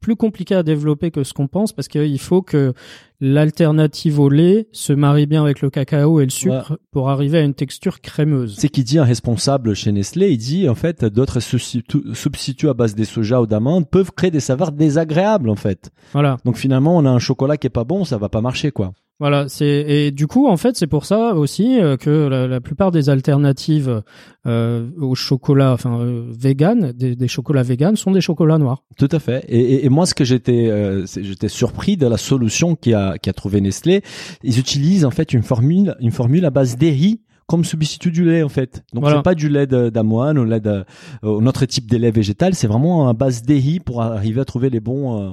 [0.01, 2.75] plus compliqué à développer que ce qu'on pense parce qu'il faut que
[3.21, 7.41] l'alternative au lait se marie bien avec le cacao et le sucre pour arriver à
[7.43, 8.55] une texture crémeuse.
[8.59, 12.75] C'est qui dit un responsable chez Nestlé, il dit en fait d'autres substitu- substituts à
[12.75, 15.91] base des soja ou d'amandes peuvent créer des saveurs désagréables en fait.
[16.13, 16.37] Voilà.
[16.45, 18.93] Donc finalement on a un chocolat qui est pas bon, ça va pas marcher quoi.
[19.21, 22.61] Voilà, c'est et du coup en fait c'est pour ça aussi euh, que la, la
[22.61, 24.03] plupart des alternatives
[24.47, 28.83] euh, au chocolat, enfin euh, vegan, des, des chocolats vegan sont des chocolats noirs.
[28.99, 29.45] Tout à fait.
[29.49, 32.93] Et, et- et moi, ce que j'étais, euh, c'est- j'étais surpris de la solution qui
[32.93, 34.03] a, qui a trouvé Nestlé.
[34.43, 38.25] Ils utilisent en fait une formule, une formule à base de riz comme substitut du
[38.25, 38.83] lait en fait.
[38.93, 39.19] Donc Voilà.
[39.19, 40.85] c'est pas du lait d'avoine ou lait de,
[41.25, 42.55] euh, un autre type de lait végétal.
[42.57, 45.21] C'est vraiment à base riz pour arriver à trouver les bons.
[45.23, 45.31] euh,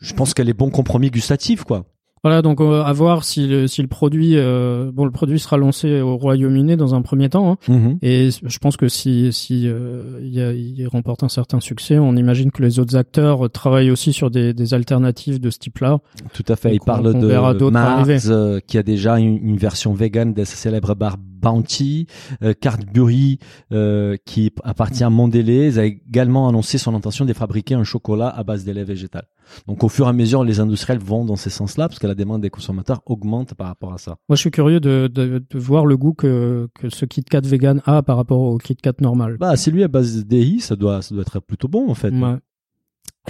[0.00, 1.84] je pense que les bons compromis gustatifs quoi.
[2.28, 5.56] Voilà, donc euh, à voir si le, si le produit, euh, bon le produit sera
[5.56, 7.52] lancé au Royaume-Uni dans un premier temps.
[7.52, 7.96] hein.
[8.02, 12.62] Et je pense que si si euh, il, remporte un certain succès, on imagine que
[12.62, 16.00] les autres acteurs travaillent aussi sur des, des alternatives de ce type-là.
[16.34, 16.74] Tout à fait.
[16.74, 20.56] Il parle qu'on de Mars, euh, qui a déjà une, une version vegan de sa
[20.56, 22.06] célèbre barre Bounty,
[22.42, 23.38] euh, Cadbury,
[23.72, 28.42] euh, qui appartient à Mondelez, a également annoncé son intention de fabriquer un chocolat à
[28.44, 29.24] base de lait végétal.
[29.66, 32.14] Donc au fur et à mesure, les industriels vont dans ce sens-là, parce que la
[32.14, 34.16] demande des consommateurs augmente par rapport à ça.
[34.28, 37.40] Moi, je suis curieux de, de, de voir le goût que, que ce Kit Kat
[37.40, 39.36] vegan a par rapport au Kit Kat normal.
[39.38, 42.10] Bah, celui à base d'EI, ça doit, ça doit être plutôt bon en fait.
[42.10, 42.36] Ouais.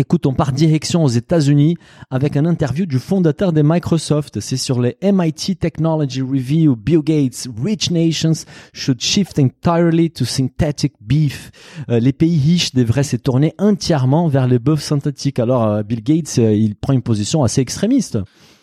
[0.01, 1.77] Écoute, on part direction aux États-Unis
[2.09, 4.39] avec un interview du fondateur de Microsoft.
[4.39, 6.77] C'est sur les MIT Technology Review.
[6.77, 11.51] Bill Gates, rich nations should shift entirely to synthetic beef.
[11.91, 15.41] Euh, les pays riches devraient se tourner entièrement vers le bœuf synthétique.
[15.41, 18.19] Alors, euh, Bill Gates, euh, il prend une position assez extrémiste.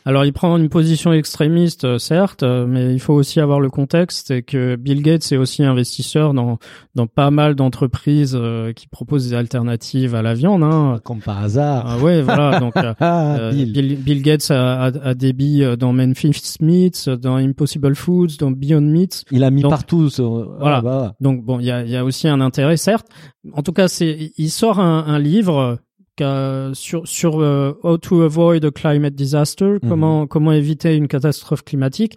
[0.08, 3.72] Alors, il prend une position extrémiste, euh, certes, euh, mais il faut aussi avoir le
[3.72, 6.60] contexte et que Bill Gates est aussi investisseur dans
[6.94, 10.62] dans pas mal d'entreprises euh, qui proposent des alternatives à la viande.
[10.64, 11.00] Hein.
[11.04, 11.86] Comme par hasard.
[11.88, 12.60] Ah ouais, voilà.
[12.60, 13.72] Donc, euh, Ah, Bill.
[13.72, 13.96] Bill.
[13.98, 18.82] Bill Gates a, a, a des billes dans Memphis Meats, dans Impossible Foods, dans Beyond
[18.82, 19.26] Meat.
[19.32, 20.10] Il a mis Donc, partout.
[20.12, 20.78] sur- voilà.
[20.78, 23.08] Ah, bah, Donc bon, il y a, y a aussi un intérêt, certes.
[23.54, 25.80] En tout cas, c'est il sort un, un livre
[26.20, 29.90] sur sur euh, how to avoid a climate disaster, Mhm.
[29.90, 32.16] comment comment éviter une catastrophe climatique.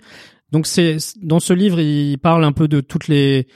[0.52, 3.46] Donc c'est dans ce livre, il parle un peu de toutes les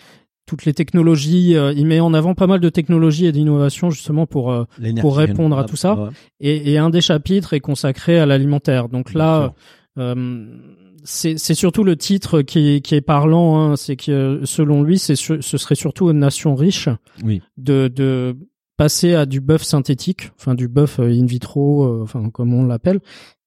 [0.47, 1.57] toutes les technologies.
[1.57, 4.65] euh, il met en avant pas mal de technologies et d'innovations justement pour euh,
[5.01, 5.95] pour répondre à tout ça.
[5.95, 6.09] Ouais,
[6.41, 8.89] et, et un des chapitres est consacré à l'alimentaire.
[8.89, 9.55] Donc là,
[9.99, 10.45] euh,
[11.05, 13.59] c'est surtout le titre qui est, qui est parlant.
[13.59, 16.89] Hein, c'est que selon lui, c'est ce serait surtout aux nations riches
[17.25, 17.41] Oui.
[17.57, 18.37] de, de
[18.83, 22.67] passer à du bœuf synthétique, enfin du bœuf euh, in vitro, euh, enfin comme on
[22.67, 22.99] l'appelle.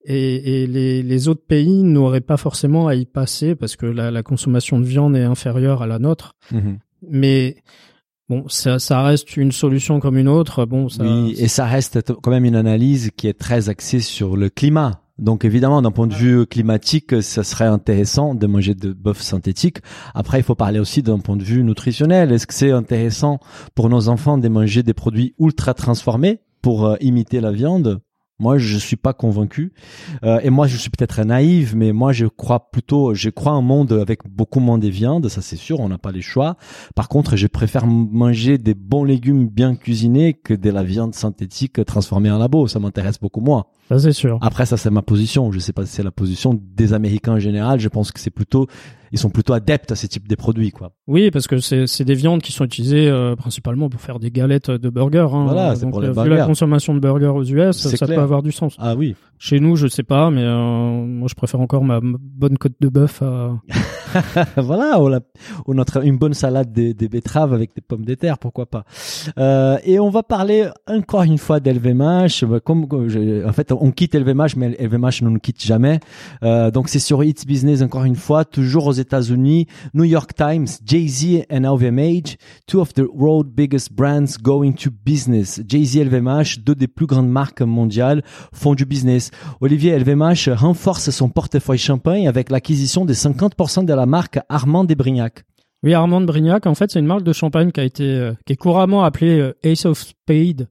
[0.06, 4.12] Et, et les, les autres pays n'auraient pas forcément à y passer parce que la,
[4.12, 6.36] la consommation de viande est inférieure à la nôtre.
[6.54, 6.78] Mhm.
[7.10, 7.58] Mais
[8.30, 10.66] bon, ça, ça reste une solution comme une autre.
[10.66, 14.38] Bon, ça, Oui, et ça reste quand même une analyse qui est très axée sur
[14.38, 15.02] le climat.
[15.18, 19.78] Donc évidemment, d'un point de vue climatique, ça serait intéressant de manger de bœuf synthétique.
[20.14, 22.34] Après, il faut parler aussi d'un point de vue nutritionnel.
[22.34, 23.40] Est-ce que c'est intéressant
[23.76, 28.02] pour nos enfants de manger des produits ultra transformés pour euh, imiter la viande?
[28.38, 29.72] Moi, je suis pas convaincu.
[30.26, 33.62] Euh, et moi, je suis peut-être naïve, mais moi, je crois plutôt, je crois un
[33.62, 36.58] monde avec beaucoup moins de viande, ça c'est sûr, on n'a pas les choix.
[36.96, 41.86] Par contre, je préfère manger des bons légumes bien cuisinés que de la viande synthétique
[41.86, 42.68] transformée en labo.
[42.68, 43.68] Ça m'intéresse beaucoup moins.
[43.90, 44.38] Ça c'est sûr.
[44.42, 45.52] Après, ça c'est ma position.
[45.52, 47.80] Je sais pas si c'est la position des Américains en général.
[47.80, 48.68] Je pense que c'est plutôt,
[49.12, 50.92] ils sont plutôt adeptes à ces types de produits, quoi.
[51.08, 54.32] Oui, parce que c'est c'est des viandes qui sont utilisées euh, principalement pour faire des
[54.32, 55.28] galettes de burgers.
[55.32, 55.46] Hein.
[55.46, 56.36] Voilà, c'est pour les euh, vu burgers.
[56.36, 58.18] la consommation de burgers aux US, ça clair.
[58.18, 58.76] peut avoir du sens.
[58.80, 59.16] Ah oui.
[59.38, 62.90] Chez nous, je sais pas, mais euh, moi je préfère encore ma bonne côte de
[62.90, 63.22] bœuf
[64.58, 65.12] voilà, on
[65.78, 68.86] a, une bonne salade des, betteraves avec des pommes de terre, pourquoi pas.
[69.38, 72.46] Euh, et on va parler encore une fois d'LVMH.
[72.46, 76.00] Bah, en fait, on quitte LVMH, mais LVMH ne nous quitte jamais.
[76.44, 79.68] Euh, donc c'est sur It's Business encore une fois, toujours aux États-Unis.
[79.94, 85.62] New York Times, Jay-Z and LVMH, two of the world biggest brands going to business.
[85.68, 89.25] Jay-Z et LVMH, deux des plus grandes marques mondiales, font du business.
[89.62, 95.44] Olivier LVMH renforce son portefeuille champagne avec l'acquisition de 50% de la marque Armand Desbrignac.
[95.86, 99.04] Oui, Armand de Brignac, en fait, c'est une marque de champagne qui euh, est couramment
[99.04, 100.68] appelée euh, Ace of Spades,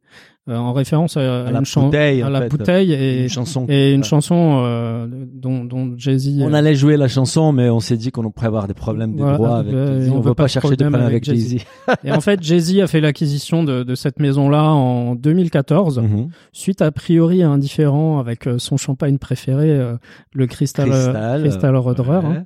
[0.49, 2.49] euh, en référence à, À une bouteille, à la fait.
[2.49, 3.65] bouteille et, Une chanson.
[3.69, 4.07] et une Ouais.
[4.07, 6.41] chanson euh, dont, dont Jay-Z.
[6.43, 9.15] On euh, allait jouer la chanson, mais on s'est dit qu'on pourrait avoir des problèmes
[9.15, 10.11] de Voilà, droit avec euh, Jay-Z.
[10.13, 11.65] on On veut pas chercher de problème problème avec avec Jay-Z.
[12.05, 16.29] Et en fait, Jay-Z a fait l'acquisition de, de cette maison-là en 2014, Mhm.
[16.53, 19.97] suite a priori à un différend avec euh, son champagne préféré, euh,
[20.35, 22.19] le Crystal, Crystal, Crystal Roderer.
[22.19, 22.37] ouais.
[22.37, 22.45] hein.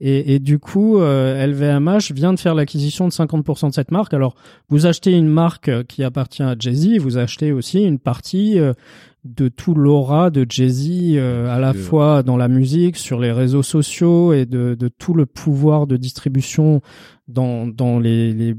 [0.00, 4.12] Et, et du coup, euh, LVMH vient de faire l'acquisition de 50% de cette marque.
[4.12, 4.34] Alors,
[4.68, 8.74] vous achetez une marque euh, qui appartient à Jay-Z, vous achetez aussi une partie euh,
[9.24, 13.62] de tout l'aura de Jay-Z, euh, à la fois dans la musique, sur les réseaux
[13.62, 16.82] sociaux et de, de tout le pouvoir de distribution
[17.26, 18.54] dans, dans les, les...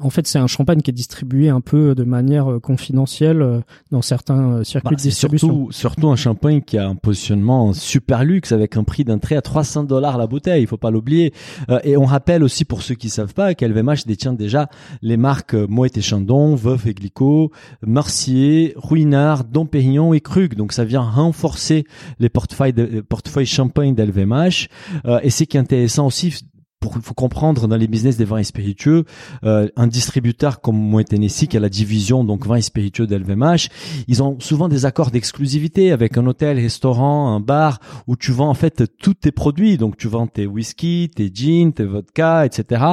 [0.00, 3.60] En fait, c'est un champagne qui est distribué un peu de manière euh, confidentielle euh,
[3.90, 5.48] dans certains euh, circuits Bah, de distribution.
[5.48, 9.42] surtout, surtout un champagne qui a un positionnement super luxe avec un prix d'entrée à
[9.42, 11.32] 300 dollars la bouteille, il faut pas l'oublier.
[11.68, 14.68] Euh, et on rappelle aussi pour ceux qui savent pas qu'LVMH détient déjà
[15.02, 17.50] les marques Moët et Chandon, Veuf et Glicot,
[17.86, 20.54] Mercier, Ruinard, Dom Pérignon et Krug.
[20.54, 21.84] Donc ça vient renforcer
[22.18, 24.68] les portefeuilles, de, les portefeuilles champagne d'LVMH.
[25.06, 26.34] Euh, et c'est qui est intéressant aussi
[26.80, 29.04] pour faut comprendre dans les business des vins spiritueux,
[29.44, 33.68] euh, un distributeur comme Moët Hennessy qui a la division donc vins spiritueux d'LVMH,
[34.08, 38.48] ils ont souvent des accords d'exclusivité avec un hôtel, restaurant, un bar où tu vends
[38.48, 39.76] en fait tous tes produits.
[39.76, 42.84] Donc tu vends tes whisky, tes gins, tes vodka, etc.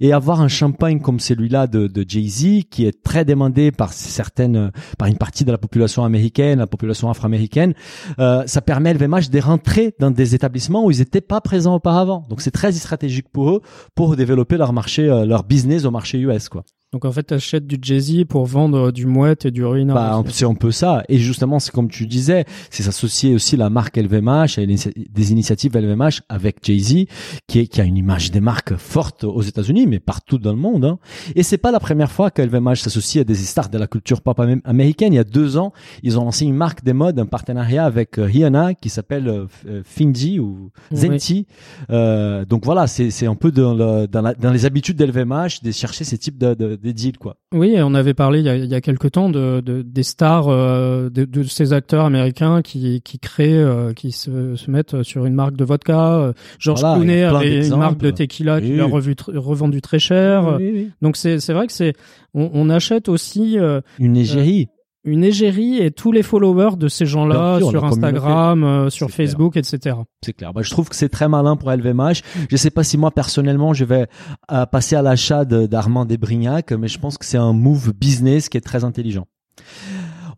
[0.00, 4.70] Et avoir un champagne comme celui-là de, de Jay-Z qui est très demandé par certaines,
[4.98, 7.74] par une partie de la population américaine, la population afro-américaine,
[8.20, 11.74] euh, ça permet à LVMH de rentrer dans des établissements où ils n'étaient pas présents
[11.74, 12.24] auparavant.
[12.28, 13.62] Donc c'est très stratégique pour eux
[13.94, 16.64] pour développer leur marché, euh, leur business au marché US, quoi.
[16.92, 19.94] Donc en fait, t'achètes du Jay-Z pour vendre du Mouette et du Ruina.
[19.94, 21.04] Bah, c'est un peu ça.
[21.08, 25.74] Et justement, c'est comme tu disais, c'est s'associer aussi la marque LVMH et des initiatives
[25.74, 27.06] LVMH avec Jay-Z,
[27.46, 30.58] qui, est, qui a une image des marques forte aux États-Unis, mais partout dans le
[30.58, 30.84] monde.
[30.84, 30.98] Hein.
[31.34, 34.20] Et c'est pas la première fois que LVMH s'associe à des stars de la culture
[34.20, 35.14] pop américaine.
[35.14, 38.18] Il y a deux ans, ils ont lancé une marque des modes, un partenariat avec
[38.18, 41.46] euh, Rihanna qui s'appelle euh, euh Finji ou Zenti.
[41.88, 45.70] Euh, donc voilà, c'est un peu dans, le, dans, la, dans les habitudes d'LVMH de
[45.70, 47.36] chercher ces types de, de des deals, quoi.
[47.52, 50.02] Oui, on avait parlé il y a, il y a quelque temps de, de des
[50.02, 55.02] stars, euh, de, de, ces acteurs américains qui, qui créent, euh, qui se, se, mettent
[55.02, 56.14] sur une marque de vodka.
[56.14, 60.58] Euh, George Clooney avait une marque de tequila qui l'a revu, revendu très cher.
[61.00, 61.94] Donc c'est vrai que c'est
[62.34, 63.58] on, on, achète aussi
[63.98, 64.68] une égérie
[65.04, 69.96] une égérie et tous les followers de ces gens-là sur Instagram, euh, sur Facebook, etc.
[70.24, 70.52] C'est clair.
[70.52, 72.22] Bah, je trouve que c'est très malin pour LVMH.
[72.48, 74.06] Je sais pas si moi personnellement je vais
[74.50, 78.56] euh, passer à l'achat d'Armand Desbrignac, mais je pense que c'est un move business qui
[78.56, 79.26] est très intelligent.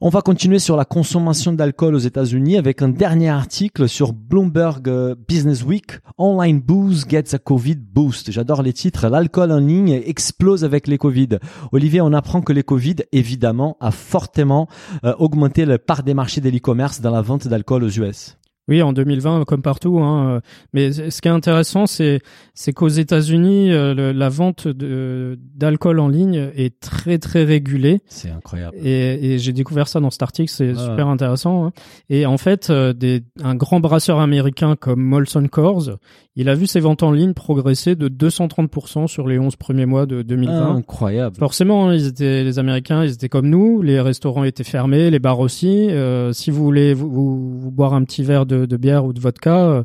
[0.01, 4.89] On va continuer sur la consommation d'alcool aux États-Unis avec un dernier article sur Bloomberg
[4.89, 6.01] euh, Business Week.
[6.19, 8.33] Online booze gets a Covid boost.
[8.33, 9.09] J'adore les titres.
[9.09, 11.39] L'alcool en ligne explose avec les Covid.
[11.71, 14.69] Olivier, on apprend que les Covid, évidemment, a fortement
[15.05, 18.37] euh, augmenté la part des marchés de l'e-commerce dans la vente d'alcool aux US.
[18.69, 20.01] Oui, en 2020, comme partout.
[20.01, 20.41] Hein.
[20.73, 22.21] Mais ce qui est intéressant, c'est
[22.55, 28.01] c'est qu'aux États-Unis, euh, la vente d'alcool en ligne est très très régulée.
[28.07, 28.77] C'est incroyable.
[28.81, 30.91] Et, et j'ai découvert ça dans cet article, c'est ah.
[30.91, 31.67] super intéressant.
[31.67, 31.73] Hein.
[32.11, 35.91] Et en fait, euh, des, un grand brasseur américain comme Molson Coors,
[36.37, 40.07] il a vu ses ventes en ligne progresser de 230% sur les 11 premiers mois
[40.07, 40.53] de 2020.
[40.53, 41.37] Ah, incroyable.
[41.37, 45.41] Forcément, ils étaient les Américains, ils étaient comme nous, les restaurants étaient fermés, les bars
[45.41, 45.91] aussi.
[45.91, 49.21] Euh, si vous voulez vous, vous, boire un petit verre de, de bière ou de
[49.21, 49.85] vodka,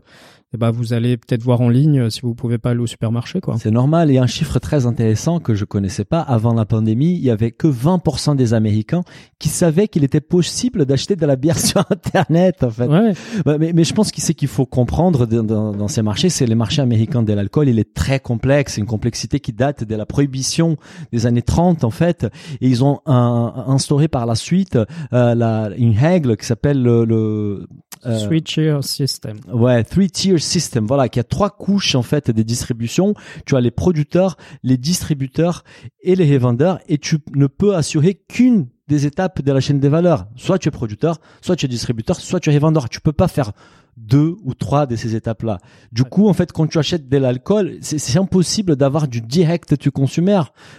[0.52, 2.88] eh ben vous allez peut-être voir en ligne euh, si vous pouvez pas aller au
[2.88, 3.58] supermarché quoi.
[3.60, 7.22] C'est normal et un chiffre très intéressant que je connaissais pas avant la pandémie, il
[7.22, 9.04] y avait que 20% des Américains
[9.38, 12.88] qui savaient qu'il était possible d'acheter de la bière sur internet en fait.
[12.88, 13.14] Ouais.
[13.46, 16.30] Bah, mais, mais je pense qu'il c'est qu'il faut comprendre dans, dans, dans, ces marchés,
[16.30, 19.84] c'est les marchés américains de l'alcool, il est très complexe, c'est une complexité qui date
[19.84, 20.78] de la prohibition
[21.14, 22.26] des années 30 en fait
[22.60, 24.80] et ils ont un, instauré par la suite
[25.14, 27.68] euh, la, une règle qui s'appelle le, le
[28.06, 29.38] euh, three tier system.
[29.52, 30.86] Ouais, three tier system.
[30.86, 33.14] Voilà, qui a trois couches en fait des distributions.
[33.46, 35.64] Tu as les producteurs, les distributeurs
[36.02, 39.90] et les revendeurs, et tu ne peux assurer qu'une des étapes de la chaîne des
[39.90, 40.28] valeurs.
[40.36, 42.90] Soit tu es producteur, soit tu es distributeur, soit tu es revendeur.
[42.90, 43.52] Tu peux pas faire
[44.00, 45.60] deux ou trois de ces étapes-là.
[45.92, 49.92] Du coup, en fait, quand tu achètes de l'alcool, c'est impossible d'avoir du direct du
[49.92, 50.10] consommateur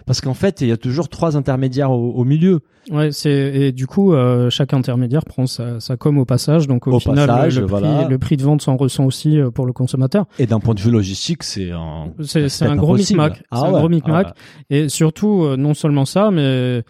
[0.07, 2.61] parce qu'en fait, il y a toujours trois intermédiaires au, milieu.
[2.91, 6.87] Ouais, c'est et du coup, euh, chaque intermédiaire prend sa, sa com au passage, donc
[6.87, 10.27] au, final, le, prix, le, prix, de vente s'en ressent aussi euh, pour le consommateur.
[10.39, 13.89] Et d'un point de vue logistique, c'est un c'est un gros micmac, ah un gros
[13.89, 14.29] micmac.
[14.31, 14.35] Ah
[14.71, 16.83] et surtout, euh, non seulement ça, mais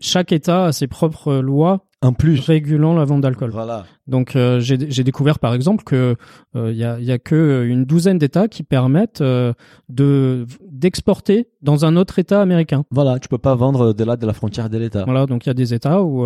[0.00, 3.50] chaque État a ses propres lois en plus régulant la vente d'alcool.
[3.50, 3.84] Voilà.
[4.06, 6.14] Donc euh, j'ai découvert par exemple que
[6.54, 9.52] il euh, y, a, y a que une douzaine d'États qui permettent euh,
[9.88, 12.84] de d'exporter dans un autre État américain.
[12.90, 15.04] Voilà, tu peux pas vendre de là de la frontière de l'État.
[15.04, 16.24] Voilà, donc il y a des États où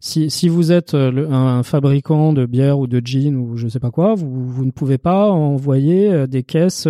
[0.00, 3.90] si si vous êtes un fabricant de bière ou de gin ou je sais pas
[3.90, 6.88] quoi, vous vous ne pouvez pas envoyer des caisses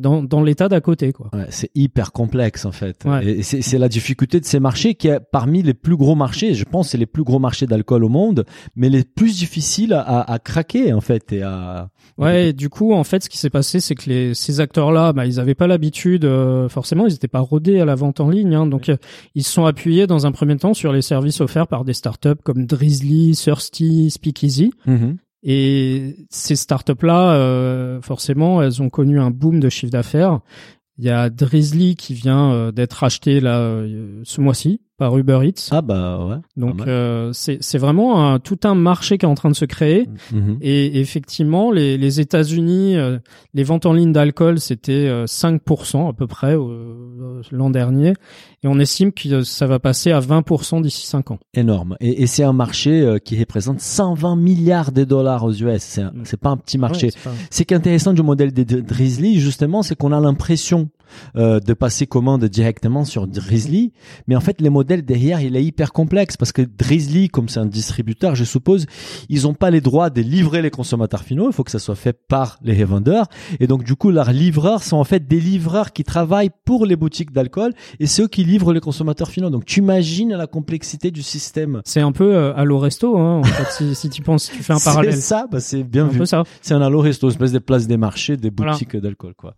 [0.00, 1.30] dans, dans l'état d'à côté quoi.
[1.32, 3.04] Ouais, c'est hyper complexe en fait.
[3.22, 6.64] Et c'est la difficulté de ces marchés qui est parmi les plus gros marchés, je
[6.64, 8.44] pense c'est les plus gros marchés d'alcool au monde,
[8.76, 12.92] mais les plus difficiles à, à craquer en fait et à Ouais, et du coup
[12.92, 15.54] en fait ce qui s'est passé c'est que les ces acteurs là bah ils avaient
[15.54, 18.88] pas l'habitude euh, forcément, ils étaient pas rodés à la vente en ligne hein, donc
[18.88, 18.96] euh,
[19.34, 22.40] ils se sont appuyés dans un premier temps sur les services offerts par des startups
[22.42, 24.72] comme Drizzly, Thirsty, Speakeasy.
[24.86, 30.40] Mm et ces startups-là, euh, forcément, elles ont connu un boom de chiffre d'affaires.
[30.98, 35.40] Il y a Drizzly qui vient euh, d'être acheté là euh, ce mois-ci par Uber
[35.44, 35.70] Eats.
[35.70, 36.36] Ah bah ouais.
[36.58, 39.64] Donc euh, c'est c'est vraiment un, tout un marché qui est en train de se
[39.64, 40.10] créer.
[40.30, 40.58] Mm-hmm.
[40.60, 43.18] Et effectivement, les, les États-Unis, euh,
[43.54, 46.54] les ventes en ligne d'alcool, c'était 5% à peu près
[47.50, 48.12] l'an dernier.
[48.62, 51.38] Et on estime que ça va passer à 20% d'ici 5 ans.
[51.54, 51.96] Énorme.
[52.00, 55.80] Et, et c'est un marché qui représente 120 milliards de dollars aux US.
[55.80, 57.06] C'est c'est pas un petit marché.
[57.06, 57.34] Ouais, c'est, pas...
[57.48, 60.90] c'est qu'intéressant du modèle des Drizzly, justement, c'est qu'on a l'impression
[61.36, 63.92] euh, de passer commande directement sur Drizzly.
[64.26, 67.60] Mais en fait, les modèles derrière, il est hyper complexe parce que Drizzly, comme c'est
[67.60, 68.86] un distributeur, je suppose,
[69.28, 71.48] ils ont pas les droits de livrer les consommateurs finaux.
[71.48, 73.26] Il faut que ça soit fait par les revendeurs.
[73.60, 76.96] Et donc, du coup, leurs livreurs sont en fait des livreurs qui travaillent pour les
[76.96, 79.50] boutiques d'alcool et ceux qui livrent les consommateurs finaux.
[79.50, 81.80] Donc, tu imagines la complexité du système.
[81.84, 84.72] C'est un peu euh, Allo Resto, hein, en fait, si, si tu penses, tu fais
[84.72, 85.14] un parallèle.
[85.14, 86.20] C'est ça, bah, c'est bien vu.
[86.62, 88.72] C'est un Allo Resto, une espèce de place des marchés, des Voilà.
[88.72, 89.54] boutiques d'alcool, quoi.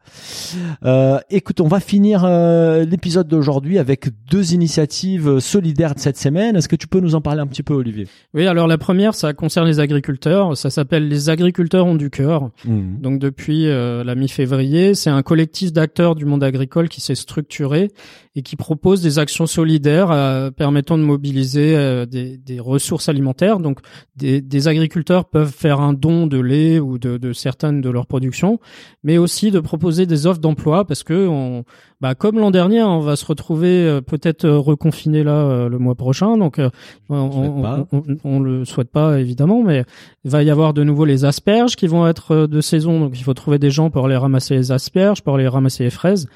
[0.84, 6.16] Euh, écoute, on va finir euh, l'épisode d'aujourd'hui avec deux initiatives euh, solidaires de cette
[6.16, 6.54] semaine.
[6.54, 8.06] Est-ce que tu peux nous en parler un petit peu, Olivier?
[8.32, 10.56] Oui, alors la première, ça concerne les agriculteurs.
[10.56, 12.50] Ça s'appelle Les agriculteurs ont du cœur.
[12.64, 17.90] Donc depuis euh, la mi-février, c'est un collectif d'acteurs du monde agricole qui s'est structuré
[18.36, 23.58] et qui propose des actions solidaires euh, permettant de mobiliser des, des ressources alimentaires.
[23.58, 23.80] Donc
[24.14, 28.06] des, des agriculteurs peuvent faire un don de lait ou de, de certaines de leurs
[28.06, 28.60] productions,
[29.02, 31.64] mais aussi de proposer des offres d'emploi parce que on,
[32.00, 35.78] bah, comme l'an dernier, on va se retrouver euh, peut-être euh, reconfiné là euh, le
[35.78, 36.36] mois prochain.
[36.36, 36.60] Donc
[37.08, 37.86] on, on, pas.
[37.92, 39.84] on- on le souhaite pas évidemment, mais
[40.24, 43.22] il va y avoir de nouveau les asperges qui vont être de saison, donc il
[43.24, 46.26] faut trouver des gens pour aller ramasser les asperges, pour aller ramasser les fraises.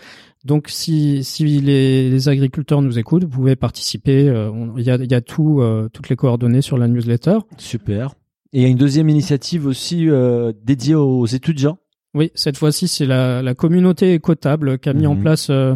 [0.45, 4.29] Donc si, si les, les agriculteurs nous écoutent, vous pouvez participer.
[4.29, 7.39] euh, Il y a, y a tout, euh, toutes les coordonnées sur la newsletter.
[7.59, 8.15] Super.
[8.53, 11.79] Et il y a une deuxième initiative aussi euh, dédiée aux étudiants.
[12.17, 15.21] Oui, cette fois-ci c'est la, la communauté écotable qui a mis en Mhm.
[15.23, 15.75] place euh,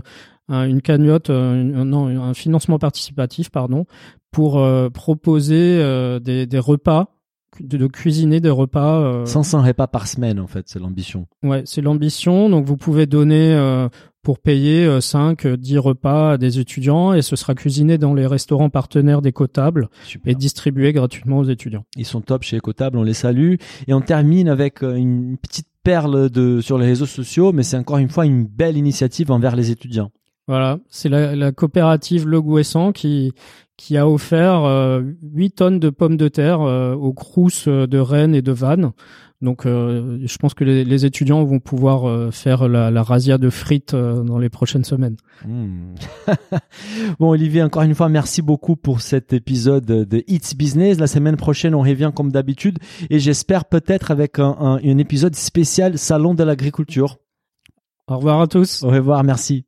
[0.49, 3.85] un- une cagnotte, euh, une- non, un financement participatif, pardon,
[4.33, 7.15] pour euh, proposer euh, des, des repas,
[7.61, 9.01] de, de cuisiner des repas.
[9.01, 11.27] euh, 500 repas par semaine, en fait, c'est l'ambition.
[11.45, 12.49] Ouais, c'est l'ambition.
[12.49, 13.55] Donc vous pouvez donner
[14.23, 18.13] pour payer euh, 5, euh, 10 repas à des étudiants et ce sera cuisiné dans
[18.15, 19.89] les restaurants partenaires d'Écotable
[20.27, 21.85] et distribué gratuitement aux étudiants.
[21.97, 23.55] Ils sont top chez Ecotable, on les salue.
[23.89, 27.99] Et on termine avec une petite perle de sur les réseaux sociaux, mais c'est encore
[27.99, 30.11] une fois une belle initiative envers les étudiants.
[30.47, 33.33] Voilà, c'est la, coopérative Le Gouessant qui
[33.77, 38.35] qui a offert euh, 8 tonnes de pommes de terre euh, aux Crous de Rennes
[38.35, 38.93] et de Vannes.
[39.43, 43.39] Donc euh, je pense que les, les étudiants vont pouvoir euh, faire la, la razzia
[43.39, 45.17] de frites euh, dans les prochaines semaines.
[45.47, 45.95] Hmm.
[47.19, 50.99] bon Olivier, encore une fois, merci beaucoup pour cet épisode de It's Business.
[50.99, 52.79] La semaine prochaine, on revient comme d'habitude
[53.09, 57.17] et j'espère peut-être avec un, un, un épisode spécial Salon de l'agriculture.
[58.09, 58.83] Au revoir à tous.
[58.83, 59.65] Au revoir, merci.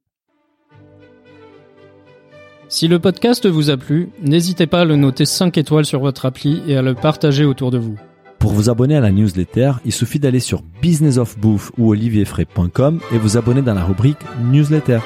[2.68, 6.26] Si le podcast vous a plu, n'hésitez pas à le noter 5 étoiles sur votre
[6.26, 7.98] appli et à le partager autour de vous.
[8.42, 13.36] Pour vous abonner à la newsletter, il suffit d'aller sur businessofbouffe ou olivierfray.com et vous
[13.36, 14.18] abonner dans la rubrique
[14.50, 14.98] newsletter.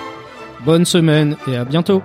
[0.65, 2.03] Bonne semaine et à bientôt